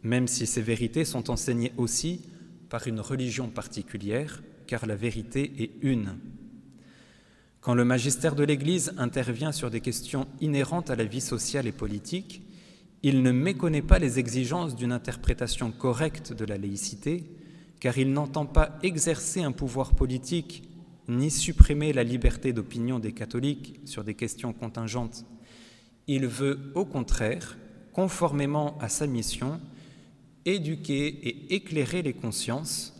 même 0.03 0.27
si 0.27 0.45
ces 0.45 0.61
vérités 0.61 1.05
sont 1.05 1.29
enseignées 1.29 1.71
aussi 1.77 2.27
par 2.69 2.87
une 2.87 2.99
religion 2.99 3.47
particulière, 3.47 4.43
car 4.67 4.85
la 4.85 4.97
vérité 4.97 5.53
est 5.63 5.71
une. 5.81 6.17
Quand 7.65 7.73
le 7.73 7.83
magistère 7.83 8.35
de 8.35 8.43
l'Église 8.43 8.93
intervient 8.99 9.51
sur 9.51 9.71
des 9.71 9.81
questions 9.81 10.27
inhérentes 10.39 10.91
à 10.91 10.95
la 10.95 11.03
vie 11.03 11.19
sociale 11.19 11.65
et 11.65 11.71
politique, 11.71 12.43
il 13.01 13.23
ne 13.23 13.31
méconnaît 13.31 13.81
pas 13.81 13.97
les 13.97 14.19
exigences 14.19 14.75
d'une 14.75 14.91
interprétation 14.91 15.71
correcte 15.71 16.31
de 16.31 16.45
la 16.45 16.59
laïcité, 16.59 17.23
car 17.79 17.97
il 17.97 18.13
n'entend 18.13 18.45
pas 18.45 18.77
exercer 18.83 19.41
un 19.41 19.51
pouvoir 19.51 19.95
politique 19.95 20.69
ni 21.07 21.31
supprimer 21.31 21.91
la 21.91 22.03
liberté 22.03 22.53
d'opinion 22.53 22.99
des 22.99 23.13
catholiques 23.13 23.79
sur 23.85 24.03
des 24.03 24.13
questions 24.13 24.53
contingentes. 24.53 25.25
Il 26.05 26.27
veut 26.27 26.71
au 26.75 26.85
contraire, 26.85 27.57
conformément 27.93 28.77
à 28.77 28.89
sa 28.89 29.07
mission, 29.07 29.59
éduquer 30.45 31.07
et 31.07 31.55
éclairer 31.55 32.03
les 32.03 32.13
consciences 32.13 32.93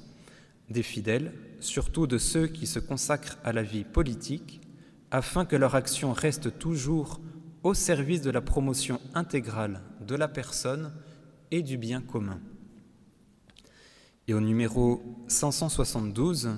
des 0.71 0.81
fidèles, 0.81 1.33
surtout 1.65 2.07
de 2.07 2.17
ceux 2.17 2.47
qui 2.47 2.67
se 2.67 2.79
consacrent 2.79 3.37
à 3.43 3.51
la 3.51 3.63
vie 3.63 3.83
politique, 3.83 4.61
afin 5.11 5.45
que 5.45 5.55
leur 5.55 5.75
action 5.75 6.13
reste 6.13 6.57
toujours 6.57 7.19
au 7.63 7.73
service 7.73 8.21
de 8.21 8.31
la 8.31 8.41
promotion 8.41 8.99
intégrale 9.13 9.81
de 10.05 10.15
la 10.15 10.27
personne 10.27 10.93
et 11.51 11.63
du 11.63 11.77
bien 11.77 12.01
commun. 12.01 12.39
Et 14.27 14.33
au 14.33 14.41
numéro 14.41 15.03
572, 15.27 16.51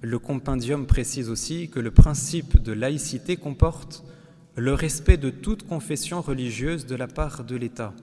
le 0.00 0.18
compendium 0.18 0.86
précise 0.86 1.28
aussi 1.28 1.70
que 1.70 1.80
le 1.80 1.90
principe 1.90 2.62
de 2.62 2.72
laïcité 2.72 3.36
comporte 3.36 4.04
le 4.54 4.74
respect 4.74 5.16
de 5.16 5.30
toute 5.30 5.66
confession 5.66 6.20
religieuse 6.20 6.86
de 6.86 6.96
la 6.96 7.06
part 7.06 7.44
de 7.44 7.56
l'État, 7.56 7.94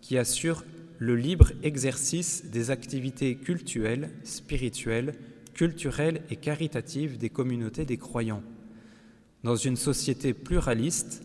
qui 0.00 0.18
assure 0.18 0.64
le 0.98 1.16
libre 1.16 1.52
exercice 1.62 2.44
des 2.46 2.70
activités 2.70 3.36
cultuelles, 3.36 4.10
spirituelles, 4.22 5.14
culturelles 5.60 6.22
et 6.30 6.36
caritatives 6.36 7.18
des 7.18 7.28
communautés 7.28 7.84
des 7.84 7.98
croyants. 7.98 8.42
Dans 9.44 9.56
une 9.56 9.76
société 9.76 10.32
pluraliste, 10.32 11.22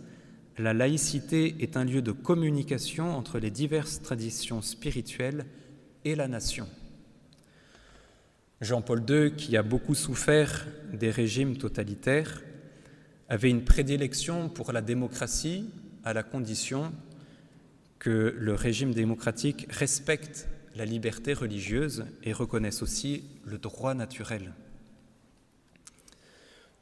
la 0.57 0.73
laïcité 0.73 1.55
est 1.61 1.77
un 1.77 1.85
lieu 1.85 2.01
de 2.01 2.11
communication 2.11 3.15
entre 3.15 3.39
les 3.39 3.49
diverses 3.49 4.01
traditions 4.01 4.61
spirituelles 4.61 5.45
et 6.03 6.15
la 6.15 6.27
nation. 6.27 6.67
Jean-Paul 8.59 9.05
II, 9.09 9.31
qui 9.37 9.55
a 9.55 9.63
beaucoup 9.63 9.95
souffert 9.95 10.67
des 10.91 11.11
régimes 11.11 11.55
totalitaires, 11.55 12.43
avait 13.29 13.49
une 13.49 13.63
prédilection 13.63 14.49
pour 14.49 14.73
la 14.73 14.81
démocratie 14.81 15.69
à 16.03 16.11
la 16.11 16.23
condition 16.23 16.91
que 17.99 18.35
le 18.37 18.53
régime 18.53 18.93
démocratique 18.93 19.65
respecte 19.69 20.49
la 20.75 20.85
liberté 20.85 21.33
religieuse 21.33 22.05
et 22.23 22.33
reconnaisse 22.33 22.81
aussi 22.81 23.23
le 23.45 23.57
droit 23.57 23.93
naturel. 23.93 24.53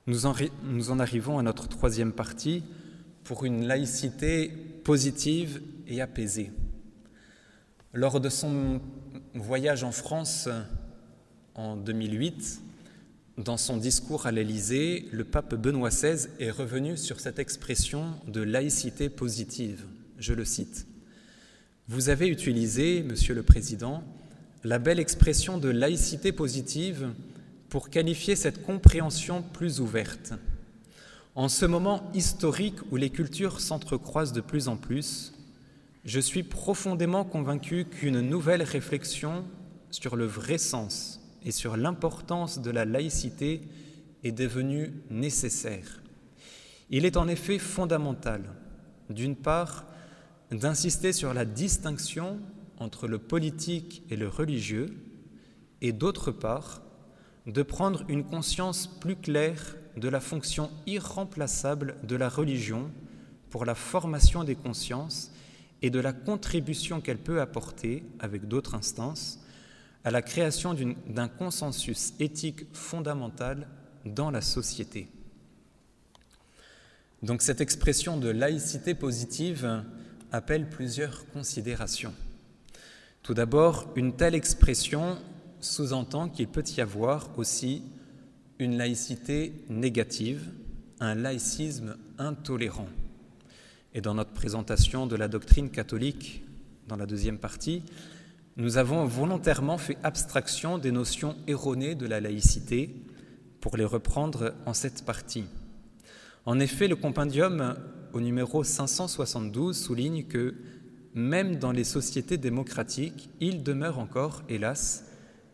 Nous 0.07 0.25
en, 0.25 0.33
nous 0.63 0.91
en, 0.91 1.00
arrivons 1.00 1.39
à 1.39 1.43
notre 1.43 1.67
troisième 1.67 2.12
partie 2.12 2.63
pour 3.23 3.45
une 3.45 3.65
laïcité 3.65 4.50
positive 4.83 5.62
et 5.88 6.01
apaisée. 6.01 6.51
Lors 7.93 8.19
de 8.19 8.29
son 8.29 8.81
voyage 9.33 9.83
en 9.83 9.91
France 9.91 10.50
en 11.55 11.77
2008, 11.77 12.62
dans 13.38 13.57
son 13.57 13.77
discours 13.77 14.25
à 14.25 14.31
l'Élysée, 14.31 15.07
le 15.12 15.23
pape 15.23 15.55
Benoît 15.55 15.89
XVI 15.89 16.27
est 16.39 16.51
revenu 16.51 16.97
sur 16.97 17.19
cette 17.19 17.39
expression 17.39 18.15
de 18.27 18.41
laïcité 18.41 19.09
positive. 19.09 19.85
Je 20.17 20.33
le 20.33 20.45
cite. 20.45 20.88
Vous 21.89 22.07
avez 22.07 22.29
utilisé, 22.29 23.03
Monsieur 23.03 23.35
le 23.35 23.43
Président, 23.43 24.05
la 24.63 24.79
belle 24.79 25.01
expression 25.01 25.57
de 25.57 25.67
laïcité 25.67 26.31
positive 26.31 27.09
pour 27.67 27.89
qualifier 27.89 28.37
cette 28.37 28.63
compréhension 28.63 29.41
plus 29.41 29.81
ouverte. 29.81 30.31
En 31.35 31.49
ce 31.49 31.65
moment 31.65 32.09
historique 32.13 32.77
où 32.89 32.95
les 32.95 33.09
cultures 33.09 33.59
s'entrecroisent 33.59 34.31
de 34.31 34.39
plus 34.39 34.69
en 34.69 34.77
plus, 34.77 35.33
je 36.05 36.21
suis 36.21 36.43
profondément 36.43 37.25
convaincu 37.25 37.83
qu'une 37.83 38.21
nouvelle 38.21 38.63
réflexion 38.63 39.43
sur 39.91 40.15
le 40.15 40.25
vrai 40.25 40.57
sens 40.57 41.19
et 41.43 41.51
sur 41.51 41.75
l'importance 41.75 42.61
de 42.61 42.71
la 42.71 42.85
laïcité 42.85 43.61
est 44.23 44.31
devenu 44.31 44.93
nécessaire. 45.09 46.01
Il 46.89 47.03
est 47.03 47.17
en 47.17 47.27
effet 47.27 47.59
fondamental, 47.59 48.43
d'une 49.09 49.35
part, 49.35 49.85
d'insister 50.53 51.13
sur 51.13 51.33
la 51.33 51.45
distinction 51.45 52.39
entre 52.77 53.07
le 53.07 53.17
politique 53.17 54.03
et 54.10 54.15
le 54.15 54.27
religieux, 54.27 54.95
et 55.81 55.91
d'autre 55.91 56.31
part, 56.31 56.81
de 57.45 57.63
prendre 57.63 58.03
une 58.07 58.24
conscience 58.24 58.88
plus 58.88 59.15
claire 59.15 59.75
de 59.98 60.07
la 60.07 60.19
fonction 60.19 60.69
irremplaçable 60.86 61.98
de 62.03 62.15
la 62.15 62.29
religion 62.29 62.91
pour 63.50 63.65
la 63.65 63.75
formation 63.75 64.43
des 64.43 64.55
consciences 64.55 65.31
et 65.81 65.89
de 65.89 66.00
la 66.00 66.13
contribution 66.13 67.01
qu'elle 67.01 67.17
peut 67.17 67.41
apporter, 67.41 68.03
avec 68.19 68.48
d'autres 68.48 68.75
instances, 68.75 69.39
à 70.05 70.12
la 70.12 70.22
création 70.22 70.75
d'un 71.07 71.27
consensus 71.27 72.13
éthique 72.19 72.65
fondamental 72.74 73.67
dans 74.05 74.31
la 74.31 74.41
société. 74.41 75.07
Donc 77.22 77.41
cette 77.41 77.62
expression 77.62 78.17
de 78.17 78.29
laïcité 78.29 78.95
positive 78.95 79.83
appelle 80.33 80.67
plusieurs 80.67 81.29
considérations. 81.29 82.13
Tout 83.21 83.35
d'abord, 83.35 83.87
une 83.95 84.15
telle 84.15 84.35
expression 84.35 85.17
sous-entend 85.61 86.27
qu'il 86.27 86.47
peut 86.47 86.63
y 86.75 86.81
avoir 86.81 87.29
aussi 87.37 87.83
une 88.59 88.75
laïcité 88.75 89.53
négative, 89.69 90.49
un 90.99 91.15
laïcisme 91.15 91.95
intolérant. 92.17 92.89
Et 93.93 94.01
dans 94.01 94.15
notre 94.15 94.31
présentation 94.31 95.05
de 95.05 95.15
la 95.15 95.27
doctrine 95.27 95.69
catholique, 95.69 96.43
dans 96.87 96.97
la 96.97 97.05
deuxième 97.05 97.37
partie, 97.37 97.83
nous 98.57 98.77
avons 98.77 99.05
volontairement 99.05 99.77
fait 99.77 99.97
abstraction 100.03 100.79
des 100.79 100.91
notions 100.91 101.35
erronées 101.47 101.95
de 101.95 102.07
la 102.07 102.19
laïcité 102.19 102.89
pour 103.61 103.77
les 103.77 103.85
reprendre 103.85 104.53
en 104.65 104.73
cette 104.73 105.05
partie. 105.05 105.45
En 106.45 106.59
effet, 106.59 106.87
le 106.87 106.95
compendium 106.95 107.75
au 108.13 108.22
numéro 108.22 108.63
572 108.63 109.75
souligne 109.75 110.24
que 110.24 110.55
même 111.15 111.58
dans 111.58 111.72
les 111.72 111.84
sociétés 111.84 112.38
démocratiques, 112.38 113.29
il 113.39 113.63
demeure 113.63 114.00
encore, 114.00 114.43
hélas, 114.50 115.05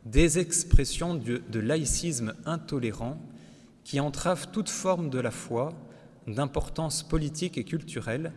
des 0.06 0.39
expressions 0.39 1.16
de, 1.16 1.60
laïcisme 1.60 2.34
intolérant 2.46 3.22
qui 3.84 4.00
entravent 4.00 4.51
toute 4.51 4.70
forme 4.70 5.10
de 5.10 5.20
la 5.20 5.32
foi 5.32 5.74
d'importance 6.28 7.04
politique 7.04 7.58
et 7.58 7.63
culturelle 7.63 8.32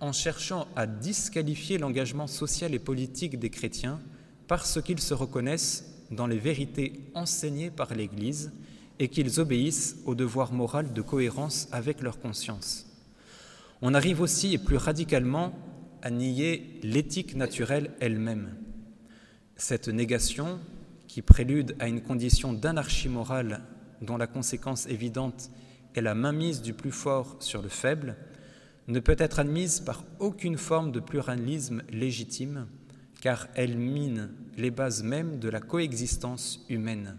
en 0.00 0.12
cherchant 0.12 0.66
à 0.76 0.86
disqualifier 0.86 1.78
l'engagement 1.78 2.26
social 2.26 2.74
et 2.74 2.78
politique 2.78 3.38
des 3.38 3.50
chrétiens 3.50 4.00
parce 4.48 4.82
qu'ils 4.82 5.00
se 5.00 5.14
reconnaissent 5.14 6.04
dans 6.10 6.26
les 6.26 6.38
vérités 6.38 7.10
enseignées 7.14 7.70
par 7.70 7.94
l'Église 7.94 8.52
et 8.98 9.08
qu'ils 9.08 9.40
obéissent 9.40 9.96
au 10.04 10.14
devoir 10.14 10.52
moral 10.52 10.92
de 10.92 11.02
cohérence 11.02 11.68
avec 11.72 12.00
leur 12.02 12.18
conscience. 12.18 12.85
On 13.82 13.92
arrive 13.92 14.22
aussi 14.22 14.54
et 14.54 14.58
plus 14.58 14.76
radicalement 14.78 15.52
à 16.00 16.10
nier 16.10 16.80
l'éthique 16.82 17.36
naturelle 17.36 17.90
elle-même. 18.00 18.54
Cette 19.56 19.88
négation, 19.88 20.58
qui 21.08 21.20
prélude 21.20 21.76
à 21.78 21.88
une 21.88 22.02
condition 22.02 22.52
d'anarchie 22.52 23.08
morale 23.08 23.62
dont 24.00 24.16
la 24.16 24.26
conséquence 24.26 24.86
évidente 24.86 25.50
est 25.94 26.00
la 26.00 26.14
mainmise 26.14 26.62
du 26.62 26.74
plus 26.74 26.90
fort 26.90 27.36
sur 27.40 27.62
le 27.62 27.68
faible, 27.68 28.16
ne 28.88 29.00
peut 29.00 29.16
être 29.18 29.40
admise 29.40 29.80
par 29.80 30.04
aucune 30.20 30.58
forme 30.58 30.92
de 30.92 31.00
pluralisme 31.00 31.82
légitime, 31.90 32.66
car 33.20 33.48
elle 33.54 33.76
mine 33.76 34.30
les 34.56 34.70
bases 34.70 35.02
mêmes 35.02 35.38
de 35.38 35.48
la 35.48 35.60
coexistence 35.60 36.64
humaine. 36.68 37.18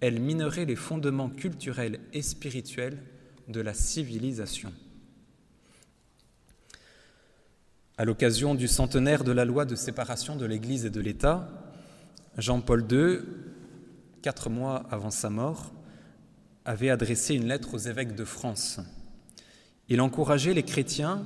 Elle 0.00 0.20
minerait 0.20 0.64
les 0.64 0.76
fondements 0.76 1.28
culturels 1.28 2.00
et 2.12 2.22
spirituels 2.22 2.98
de 3.48 3.60
la 3.60 3.74
civilisation. 3.74 4.72
À 8.00 8.06
l'occasion 8.06 8.54
du 8.54 8.66
centenaire 8.66 9.24
de 9.24 9.30
la 9.30 9.44
loi 9.44 9.66
de 9.66 9.74
séparation 9.74 10.34
de 10.34 10.46
l'Église 10.46 10.86
et 10.86 10.90
de 10.90 11.02
l'État, 11.02 11.50
Jean-Paul 12.38 12.86
II, 12.90 13.18
quatre 14.22 14.48
mois 14.48 14.86
avant 14.90 15.10
sa 15.10 15.28
mort, 15.28 15.70
avait 16.64 16.88
adressé 16.88 17.34
une 17.34 17.46
lettre 17.46 17.74
aux 17.74 17.78
évêques 17.78 18.14
de 18.14 18.24
France. 18.24 18.80
Il 19.90 20.00
encourageait 20.00 20.54
les 20.54 20.62
chrétiens, 20.62 21.24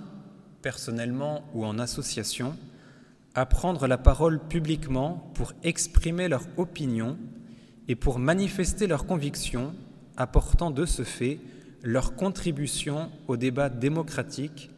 personnellement 0.63 1.45
ou 1.55 1.65
en 1.65 1.79
association, 1.79 2.57
à 3.37 3.47
prendre 3.47 3.87
la 3.87 3.97
parole 3.97 4.41
publiquement 4.41 5.31
pour 5.35 5.53
exprimer 5.63 6.27
leur 6.27 6.43
opinion 6.57 7.17
et 7.87 7.95
pour 7.95 8.19
manifester 8.19 8.89
leurs 8.89 9.07
convictions, 9.07 9.77
apportant 10.17 10.73
de 10.73 10.87
ce 10.87 11.05
fait 11.05 11.39
leur 11.85 12.17
contribution 12.17 13.13
au 13.29 13.37
débat 13.37 13.69
démocratique, 13.69 14.71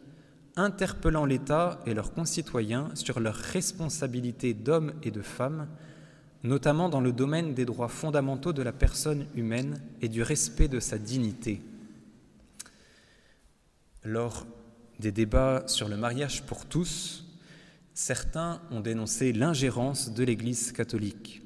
interpellant 0.57 1.25
l'État 1.25 1.79
et 1.85 1.93
leurs 1.93 2.13
concitoyens 2.13 2.89
sur 2.95 3.19
leurs 3.19 3.35
responsabilités 3.35 4.53
d'hommes 4.53 4.93
et 5.03 5.11
de 5.11 5.21
femmes, 5.21 5.67
notamment 6.43 6.89
dans 6.89 7.01
le 7.01 7.13
domaine 7.13 7.53
des 7.53 7.65
droits 7.65 7.87
fondamentaux 7.87 8.53
de 8.53 8.63
la 8.63 8.73
personne 8.73 9.27
humaine 9.35 9.81
et 10.01 10.09
du 10.09 10.23
respect 10.23 10.67
de 10.67 10.79
sa 10.79 10.97
dignité. 10.97 11.61
Lors 14.03 14.47
des 14.99 15.11
débats 15.11 15.63
sur 15.67 15.87
le 15.87 15.97
mariage 15.97 16.43
pour 16.43 16.65
tous, 16.65 17.25
certains 17.93 18.61
ont 18.71 18.81
dénoncé 18.81 19.33
l'ingérence 19.33 20.13
de 20.13 20.23
l'Église 20.23 20.71
catholique. 20.71 21.43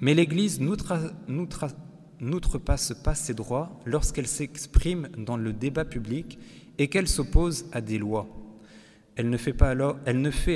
Mais 0.00 0.14
l'Église 0.14 0.60
n'outrepasse 0.60 2.94
pas 3.02 3.14
ses 3.14 3.34
droits 3.34 3.78
lorsqu'elle 3.84 4.26
s'exprime 4.26 5.08
dans 5.18 5.36
le 5.36 5.52
débat 5.52 5.84
public 5.84 6.38
et 6.80 6.88
qu'elle 6.88 7.08
s'oppose 7.08 7.66
à 7.72 7.82
des 7.82 7.98
lois. 7.98 8.26
Elle 9.14 9.28
ne, 9.28 9.36
fait 9.36 9.54
alors, 9.60 9.98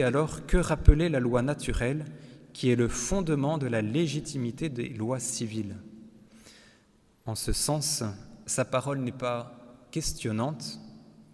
alors 0.05 0.47
que 0.47 0.57
rappeler 0.57 1.11
la 1.11 1.21
loi 1.21 1.43
naturelle 1.43 2.07
qui 2.55 2.71
est 2.71 2.77
le 2.77 2.89
fondement 2.89 3.59
de 3.59 3.67
la 3.67 3.83
légitimité 3.83 4.71
des 4.71 4.89
lois 4.89 5.21
civiles. 5.21 5.77
En 7.27 7.35
ce 7.35 7.53
sens, 7.53 8.03
sa 8.47 8.65
parole 8.65 9.01
n'est 9.01 9.13
pas 9.13 9.77
questionnante, 9.91 10.81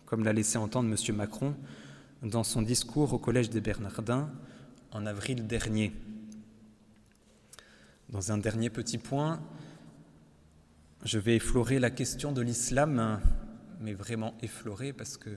comme 0.07 0.25
l'a 0.25 0.33
laissé 0.33 0.59
entendre 0.59 0.91
M. 0.91 1.15
Macron 1.15 1.55
dans 2.23 2.43
son 2.43 2.61
discours 2.61 3.13
au 3.13 3.19
Collège 3.19 3.49
des 3.49 3.61
Bernardins 3.61 4.29
en 4.91 5.07
avril 5.07 5.47
dernier. 5.47 5.93
Dans 8.09 8.33
un 8.33 8.39
dernier 8.39 8.71
petit 8.71 8.99
point, 8.99 9.41
je 11.05 11.21
vais 11.21 11.37
effleurer 11.37 11.79
la 11.79 11.91
question 11.91 12.33
de 12.33 12.43
l'islam, 12.43 13.21
mais 13.81 13.95
vraiment 13.95 14.35
effleurer 14.43 14.93
parce 14.93 15.17
que 15.17 15.31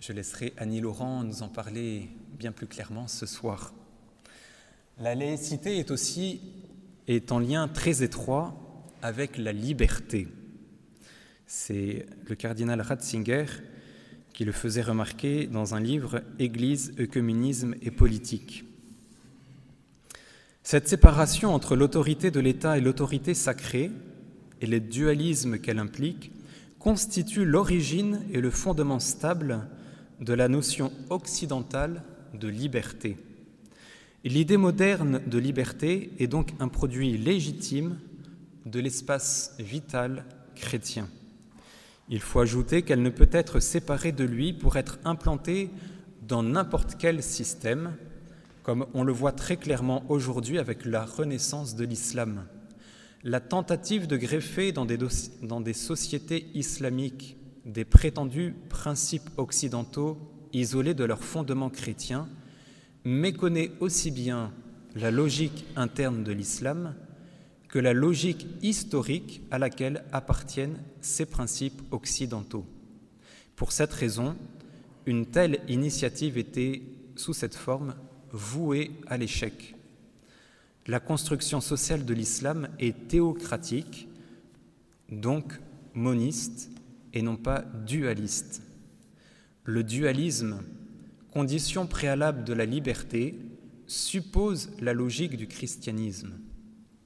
je 0.00 0.12
laisserai 0.12 0.52
Annie 0.56 0.80
Laurent 0.80 1.24
nous 1.24 1.42
en 1.42 1.48
parler 1.48 2.10
bien 2.38 2.52
plus 2.52 2.66
clairement 2.66 3.08
ce 3.08 3.24
soir. 3.24 3.72
La 4.98 5.14
laïcité 5.14 5.78
est 5.78 5.90
aussi 5.90 6.40
est 7.06 7.32
en 7.32 7.38
lien 7.38 7.68
très 7.68 8.02
étroit 8.02 8.54
avec 9.00 9.38
la 9.38 9.52
liberté. 9.52 10.28
C'est 11.46 12.06
le 12.26 12.34
cardinal 12.34 12.80
Ratzinger 12.80 13.46
qui 14.32 14.44
le 14.44 14.52
faisait 14.52 14.82
remarquer 14.82 15.46
dans 15.46 15.74
un 15.74 15.80
livre 15.80 16.22
Église, 16.38 16.92
œcuménisme 16.98 17.74
et 17.80 17.90
politique. 17.90 18.64
Cette 20.62 20.86
séparation 20.86 21.54
entre 21.54 21.76
l'autorité 21.76 22.30
de 22.30 22.40
l'État 22.40 22.76
et 22.76 22.80
l'autorité 22.80 23.34
sacrée 23.34 23.90
et 24.60 24.66
les 24.66 24.80
dualismes 24.80 25.58
qu'elle 25.58 25.78
implique 25.78 26.30
constitue 26.78 27.44
l'origine 27.44 28.22
et 28.32 28.40
le 28.40 28.50
fondement 28.50 29.00
stable 29.00 29.68
de 30.20 30.32
la 30.34 30.48
notion 30.48 30.92
occidentale 31.10 32.02
de 32.34 32.48
liberté. 32.48 33.16
L'idée 34.24 34.56
moderne 34.56 35.20
de 35.26 35.38
liberté 35.38 36.12
est 36.18 36.26
donc 36.26 36.52
un 36.60 36.68
produit 36.68 37.16
légitime 37.16 37.98
de 38.66 38.80
l'espace 38.80 39.54
vital 39.58 40.24
chrétien. 40.54 41.08
Il 42.08 42.20
faut 42.20 42.40
ajouter 42.40 42.82
qu'elle 42.82 43.02
ne 43.02 43.10
peut 43.10 43.28
être 43.32 43.60
séparée 43.60 44.12
de 44.12 44.24
lui 44.24 44.52
pour 44.52 44.76
être 44.76 44.98
implantée 45.04 45.70
dans 46.26 46.42
n'importe 46.42 46.96
quel 46.98 47.22
système, 47.22 47.94
comme 48.62 48.86
on 48.92 49.04
le 49.04 49.12
voit 49.12 49.32
très 49.32 49.56
clairement 49.56 50.04
aujourd'hui 50.08 50.58
avec 50.58 50.84
la 50.84 51.04
renaissance 51.04 51.74
de 51.74 51.84
l'islam. 51.84 52.44
La 53.24 53.40
tentative 53.40 54.06
de 54.06 54.16
greffer 54.16 54.70
dans 54.70 54.86
des, 54.86 55.72
sociétés 55.72 56.46
islamiques 56.54 57.36
des 57.64 57.84
prétendus 57.84 58.54
principes 58.68 59.28
occidentaux 59.36 60.18
isolés 60.52 60.94
de 60.94 61.02
leurs 61.02 61.24
fondements 61.24 61.68
chrétiens 61.68 62.28
méconnaît 63.04 63.72
aussi 63.80 64.12
bien 64.12 64.52
la 64.94 65.10
logique 65.10 65.64
interne 65.74 66.22
de 66.22 66.32
l'islam 66.32 66.94
que 67.68 67.80
la 67.80 67.92
logique 67.92 68.46
historique 68.62 69.42
à 69.50 69.58
laquelle 69.58 70.04
appartiennent 70.12 70.80
ces 71.00 71.26
principes 71.26 71.82
occidentaux. 71.90 72.66
Pour 73.56 73.72
cette 73.72 73.92
raison, 73.92 74.36
une 75.06 75.26
telle 75.26 75.58
initiative 75.68 76.38
était, 76.38 76.82
sous 77.16 77.34
cette 77.34 77.56
forme, 77.56 77.94
vouée 78.30 78.92
à 79.08 79.16
l'échec. 79.16 79.74
La 80.88 80.98
construction 80.98 81.60
sociale 81.60 82.04
de 82.04 82.14
l'islam 82.14 82.68
est 82.80 83.08
théocratique, 83.08 84.08
donc 85.10 85.52
moniste 85.94 86.70
et 87.12 87.22
non 87.22 87.36
pas 87.36 87.62
dualiste. 87.86 88.62
Le 89.64 89.84
dualisme 89.84 90.60
condition 91.30 91.86
préalable 91.86 92.42
de 92.42 92.52
la 92.52 92.64
liberté, 92.64 93.38
suppose 93.86 94.70
la 94.80 94.92
logique 94.92 95.36
du 95.36 95.46
christianisme. 95.46 96.32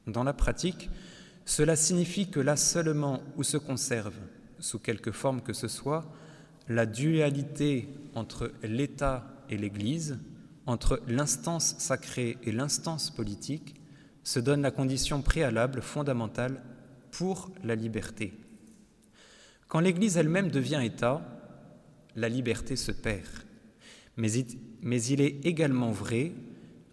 Dans 0.06 0.24
la 0.24 0.32
pratique, 0.32 0.88
cela 1.44 1.76
signifie 1.76 2.30
que 2.30 2.40
là 2.40 2.56
seulement 2.56 3.20
où 3.36 3.42
se 3.42 3.56
conserve, 3.56 4.14
sous 4.58 4.78
quelque 4.78 5.12
forme 5.12 5.42
que 5.42 5.52
ce 5.52 5.68
soit, 5.68 6.10
la 6.68 6.86
dualité 6.86 7.88
entre 8.14 8.52
l'État 8.62 9.26
et 9.50 9.58
l'Église, 9.58 10.18
entre 10.66 11.00
l'instance 11.08 11.74
sacrée 11.78 12.38
et 12.42 12.52
l'instance 12.52 13.10
politique, 13.10 13.74
se 14.24 14.38
donne 14.38 14.62
la 14.62 14.70
condition 14.70 15.22
préalable 15.22 15.82
fondamentale 15.82 16.62
pour 17.10 17.50
la 17.64 17.74
liberté. 17.74 18.32
Quand 19.68 19.80
l'Église 19.80 20.16
elle-même 20.16 20.50
devient 20.50 20.80
État, 20.82 21.22
la 22.14 22.28
liberté 22.28 22.76
se 22.76 22.92
perd. 22.92 23.26
Mais 24.16 24.32
il, 24.32 25.20
est 25.20 25.46
également 25.46 25.92
vrai 25.92 26.32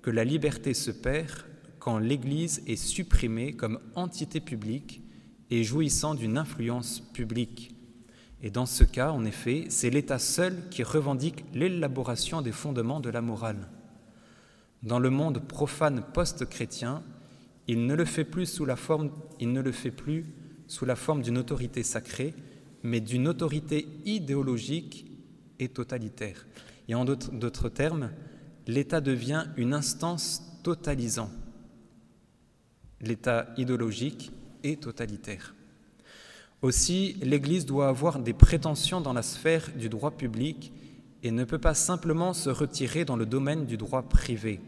que 0.01 0.09
la 0.09 0.23
liberté 0.23 0.73
se 0.73 0.91
perd 0.91 1.45
quand 1.79 1.97
l'Église 1.97 2.63
est 2.67 2.77
supprimée 2.77 3.53
comme 3.53 3.79
entité 3.95 4.39
publique 4.39 5.01
et 5.49 5.63
jouissant 5.63 6.15
d'une 6.15 6.37
influence 6.37 7.01
publique. 7.13 7.75
Et 8.41 8.51
dans 8.51 8.65
ce 8.65 8.83
cas, 8.83 9.11
en 9.11 9.25
effet, 9.25 9.65
c'est 9.69 9.89
l'État 9.89 10.19
seul 10.19 10.69
qui 10.69 10.83
revendique 10.83 11.43
l'élaboration 11.53 12.41
des 12.41 12.53
fondements 12.53 13.01
de 13.01 13.09
la 13.09 13.21
morale. 13.21 13.67
Dans 14.81 14.99
le 14.99 15.09
monde 15.09 15.39
profane 15.45 16.03
post-chrétien, 16.13 17.03
il 17.67 17.85
ne 17.85 17.95
le 17.95 18.05
fait 18.05 18.23
plus 18.23 18.45
sous 18.45 18.65
la 18.65 18.77
forme, 18.77 19.11
il 19.39 19.51
ne 19.51 19.61
le 19.61 19.73
fait 19.73 19.91
plus 19.91 20.25
sous 20.67 20.85
la 20.85 20.95
forme 20.95 21.21
d'une 21.21 21.37
autorité 21.37 21.83
sacrée, 21.83 22.33
mais 22.81 23.01
d'une 23.01 23.27
autorité 23.27 23.87
idéologique 24.05 25.05
et 25.59 25.67
totalitaire. 25.67 26.47
Et 26.87 26.95
en 26.95 27.03
d'autres 27.03 27.69
termes, 27.69 28.11
l'État 28.67 29.01
devient 29.01 29.47
une 29.57 29.73
instance 29.73 30.43
totalisant. 30.63 31.29
L'État 33.01 33.53
idéologique 33.57 34.31
et 34.63 34.77
totalitaire. 34.77 35.55
Aussi, 36.61 37.15
l'Église 37.21 37.65
doit 37.65 37.87
avoir 37.87 38.19
des 38.19 38.33
prétentions 38.33 38.99
dans 38.99 39.13
la 39.13 39.21
sphère 39.21 39.69
du 39.77 39.87
droit 39.87 40.11
public 40.11 40.73
et 41.23 41.31
ne 41.31 41.45
peut 41.45 41.59
pas 41.59 41.73
simplement 41.73 42.33
se 42.33 42.49
retirer 42.49 43.05
dans 43.05 43.15
le 43.15 43.25
domaine 43.25 43.65
du 43.65 43.77
droit 43.77 44.03
privé. 44.03 44.59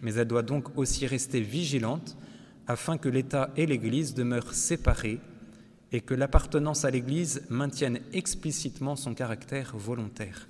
Mais 0.00 0.14
elle 0.14 0.28
doit 0.28 0.42
donc 0.42 0.78
aussi 0.78 1.06
rester 1.06 1.40
vigilante 1.40 2.16
afin 2.66 2.96
que 2.96 3.08
l'État 3.08 3.50
et 3.56 3.66
l'Église 3.66 4.14
demeurent 4.14 4.54
séparés 4.54 5.20
et 5.92 6.00
que 6.00 6.14
l'appartenance 6.14 6.84
à 6.84 6.90
l'Église 6.90 7.42
maintienne 7.50 8.00
explicitement 8.12 8.96
son 8.96 9.14
caractère 9.14 9.76
volontaire. 9.76 10.48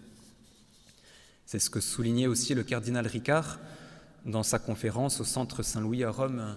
C'est 1.44 1.60
ce 1.60 1.70
que 1.70 1.80
soulignait 1.80 2.26
aussi 2.26 2.54
le 2.54 2.62
cardinal 2.62 3.06
Ricard 3.06 3.58
dans 4.26 4.42
sa 4.42 4.58
conférence 4.58 5.20
au 5.20 5.24
Centre 5.24 5.62
Saint-Louis 5.62 6.04
à 6.04 6.10
Rome 6.10 6.56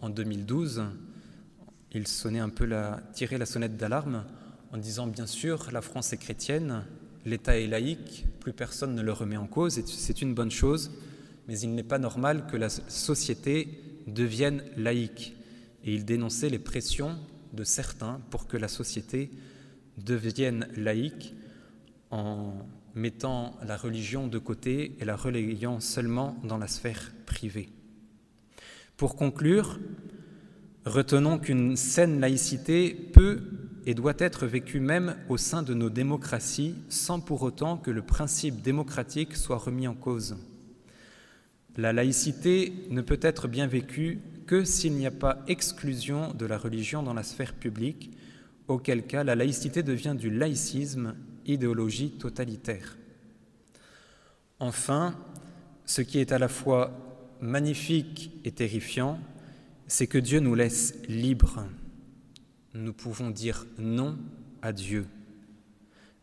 en 0.00 0.10
2012 0.10 0.82
il 1.94 2.08
sonnait 2.08 2.38
un 2.38 2.48
peu 2.48 2.64
la, 2.64 3.00
tirait 3.12 3.38
la 3.38 3.46
sonnette 3.46 3.76
d'alarme 3.76 4.24
en 4.72 4.78
disant 4.78 5.06
bien 5.06 5.26
sûr 5.26 5.70
la 5.72 5.82
France 5.82 6.12
est 6.12 6.18
chrétienne, 6.18 6.84
l'État 7.24 7.58
est 7.58 7.66
laïque, 7.66 8.24
plus 8.40 8.52
personne 8.52 8.94
ne 8.94 9.02
le 9.02 9.12
remet 9.12 9.36
en 9.36 9.46
cause 9.46 9.78
et 9.78 9.84
c'est 9.86 10.22
une 10.22 10.34
bonne 10.34 10.50
chose, 10.50 10.90
mais 11.48 11.58
il 11.58 11.74
n'est 11.74 11.82
pas 11.82 11.98
normal 11.98 12.46
que 12.46 12.56
la 12.56 12.68
société 12.68 13.68
devienne 14.06 14.64
laïque. 14.76 15.36
Et 15.84 15.94
il 15.94 16.04
dénonçait 16.04 16.48
les 16.48 16.58
pressions 16.58 17.18
de 17.52 17.64
certains 17.64 18.20
pour 18.30 18.46
que 18.46 18.56
la 18.56 18.68
société 18.68 19.30
devienne 19.98 20.68
laïque 20.76 21.34
en 22.10 22.54
mettant 22.94 23.58
la 23.66 23.76
religion 23.76 24.26
de 24.28 24.38
côté 24.38 24.96
et 25.00 25.04
la 25.04 25.16
relayant 25.16 25.80
seulement 25.80 26.36
dans 26.44 26.58
la 26.58 26.68
sphère 26.68 27.12
privée. 27.26 27.70
Pour 28.96 29.16
conclure, 29.16 29.78
Retenons 30.84 31.38
qu'une 31.38 31.76
saine 31.76 32.18
laïcité 32.18 32.92
peut 33.12 33.40
et 33.86 33.94
doit 33.94 34.14
être 34.18 34.46
vécue 34.46 34.80
même 34.80 35.16
au 35.28 35.36
sein 35.36 35.62
de 35.62 35.74
nos 35.74 35.90
démocraties 35.90 36.74
sans 36.88 37.20
pour 37.20 37.42
autant 37.42 37.76
que 37.76 37.90
le 37.90 38.02
principe 38.02 38.62
démocratique 38.62 39.36
soit 39.36 39.58
remis 39.58 39.86
en 39.86 39.94
cause. 39.94 40.36
La 41.76 41.92
laïcité 41.92 42.72
ne 42.90 43.00
peut 43.00 43.20
être 43.22 43.48
bien 43.48 43.66
vécue 43.66 44.20
que 44.46 44.64
s'il 44.64 44.94
n'y 44.94 45.06
a 45.06 45.12
pas 45.12 45.42
exclusion 45.46 46.34
de 46.34 46.46
la 46.46 46.58
religion 46.58 47.02
dans 47.02 47.14
la 47.14 47.22
sphère 47.22 47.54
publique, 47.54 48.10
auquel 48.68 49.06
cas 49.06 49.24
la 49.24 49.34
laïcité 49.34 49.82
devient 49.82 50.16
du 50.18 50.30
laïcisme, 50.30 51.14
idéologie 51.46 52.10
totalitaire. 52.10 52.96
Enfin, 54.58 55.14
ce 55.86 56.02
qui 56.02 56.18
est 56.18 56.32
à 56.32 56.38
la 56.38 56.48
fois 56.48 56.92
magnifique 57.40 58.32
et 58.44 58.52
terrifiant, 58.52 59.18
c'est 59.86 60.06
que 60.06 60.18
Dieu 60.18 60.40
nous 60.40 60.54
laisse 60.54 60.94
libres. 61.08 61.66
Nous 62.74 62.92
pouvons 62.92 63.30
dire 63.30 63.66
non 63.78 64.18
à 64.62 64.72
Dieu. 64.72 65.06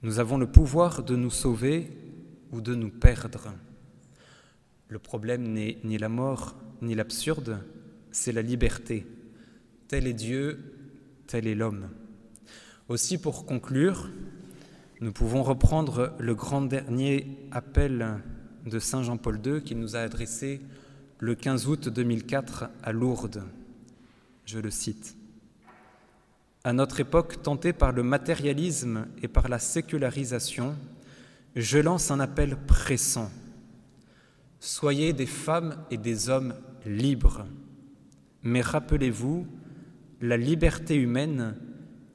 Nous 0.02 0.20
avons 0.20 0.38
le 0.38 0.48
pouvoir 0.48 1.04
de 1.04 1.16
nous 1.16 1.30
sauver 1.30 1.92
ou 2.52 2.62
de 2.62 2.74
nous 2.74 2.90
perdre. 2.90 3.54
Le 4.88 4.98
problème 4.98 5.44
n'est 5.54 5.78
ni 5.84 5.98
la 5.98 6.10
mort 6.10 6.56
ni 6.82 6.96
l'absurde, 6.96 7.60
c'est 8.12 8.32
la 8.32 8.42
liberté. 8.42 9.06
Tel 9.88 10.08
est 10.08 10.14
Dieu, 10.14 10.60
tel 11.28 11.46
est 11.48 11.56
l'homme. 11.56 11.90
Aussi, 12.88 13.18
pour 13.18 13.46
conclure, 13.46 14.10
nous 15.02 15.12
pouvons 15.12 15.44
reprendre 15.44 16.14
le 16.20 16.34
grand 16.34 16.62
dernier 16.62 17.38
appel 17.52 18.20
de 18.66 18.80
Saint 18.80 19.04
Jean-Paul 19.04 19.40
II 19.46 19.62
qui 19.62 19.76
nous 19.76 19.96
a 19.96 20.00
adressé 20.00 20.62
le 21.22 21.36
15 21.36 21.68
août 21.68 21.90
2004 21.90 22.70
à 22.82 22.92
Lourdes. 22.94 23.44
Je 24.46 24.58
le 24.60 24.72
cite. 24.72 25.18
À 26.64 26.72
notre 26.72 27.02
époque 27.02 27.42
tentée 27.44 27.74
par 27.74 27.92
le 27.92 28.04
matérialisme 28.04 29.06
et 29.22 29.28
par 29.28 29.50
la 29.50 29.60
sécularisation, 29.60 30.78
je 31.58 31.78
lance 31.78 32.10
un 32.10 32.22
appel 32.22 32.56
pressant. 32.56 33.30
Soyez 34.62 35.12
des 35.12 35.26
femmes 35.26 35.76
et 35.92 35.98
des 35.98 36.30
hommes 36.30 36.54
libres. 36.86 37.46
Mais 38.44 38.62
rappelez-vous, 38.62 39.46
la 40.22 40.38
liberté 40.38 40.96
humaine 40.96 41.56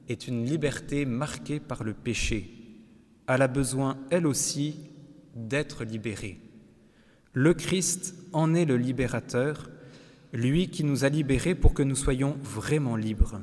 est 0.09 0.27
une 0.27 0.45
liberté 0.45 1.05
marquée 1.05 1.59
par 1.59 1.83
le 1.83 1.93
péché. 1.93 2.51
Elle 3.27 3.43
a 3.43 3.47
besoin, 3.47 3.97
elle 4.09 4.25
aussi, 4.25 4.89
d'être 5.35 5.83
libérée. 5.83 6.39
Le 7.37 7.53
Christ 7.53 8.15
en 8.31 8.53
est 8.53 8.63
le 8.63 8.77
libérateur 8.77 9.69
lui 10.31 10.69
qui 10.69 10.85
nous 10.85 11.03
a 11.03 11.09
libérés 11.09 11.53
pour 11.53 11.73
que 11.73 11.83
nous 11.83 11.97
soyons 11.97 12.37
vraiment 12.41 12.95
libres. 12.95 13.41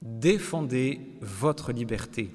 Défendez 0.00 1.02
votre 1.20 1.72
liberté. 1.72 2.30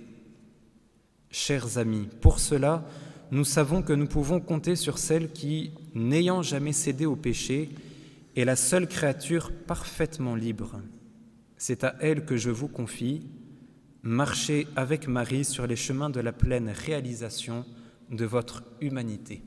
Chers 1.32 1.80
amis, 1.80 2.08
pour 2.22 2.40
cela, 2.40 2.86
nous 3.32 3.44
savons 3.44 3.82
que 3.82 3.94
nous 3.94 4.06
pouvons 4.06 4.40
compter 4.40 4.76
sur 4.76 5.00
celle 5.00 5.32
qui, 5.32 5.72
n'ayant 5.96 6.44
jamais 6.44 6.74
cédé 6.74 7.08
au 7.08 7.16
péché, 7.16 7.70
est 8.36 8.46
la 8.46 8.56
seule 8.56 8.88
créature 8.88 9.52
parfaitement 9.66 10.36
libre. 10.36 10.80
C'est 11.58 11.84
à 11.84 11.96
elle 12.02 12.24
que 12.24 12.38
je 12.38 12.52
vous 12.52 12.68
confie, 12.68 13.26
marchez 14.04 14.68
avec 14.76 15.08
Marie 15.08 15.44
sur 15.44 15.66
les 15.66 15.76
chemins 15.76 16.12
de 16.12 16.20
la 16.20 16.34
pleine 16.34 16.70
réalisation 16.70 17.66
de 18.12 18.26
votre 18.26 18.64
humanité. 18.80 19.42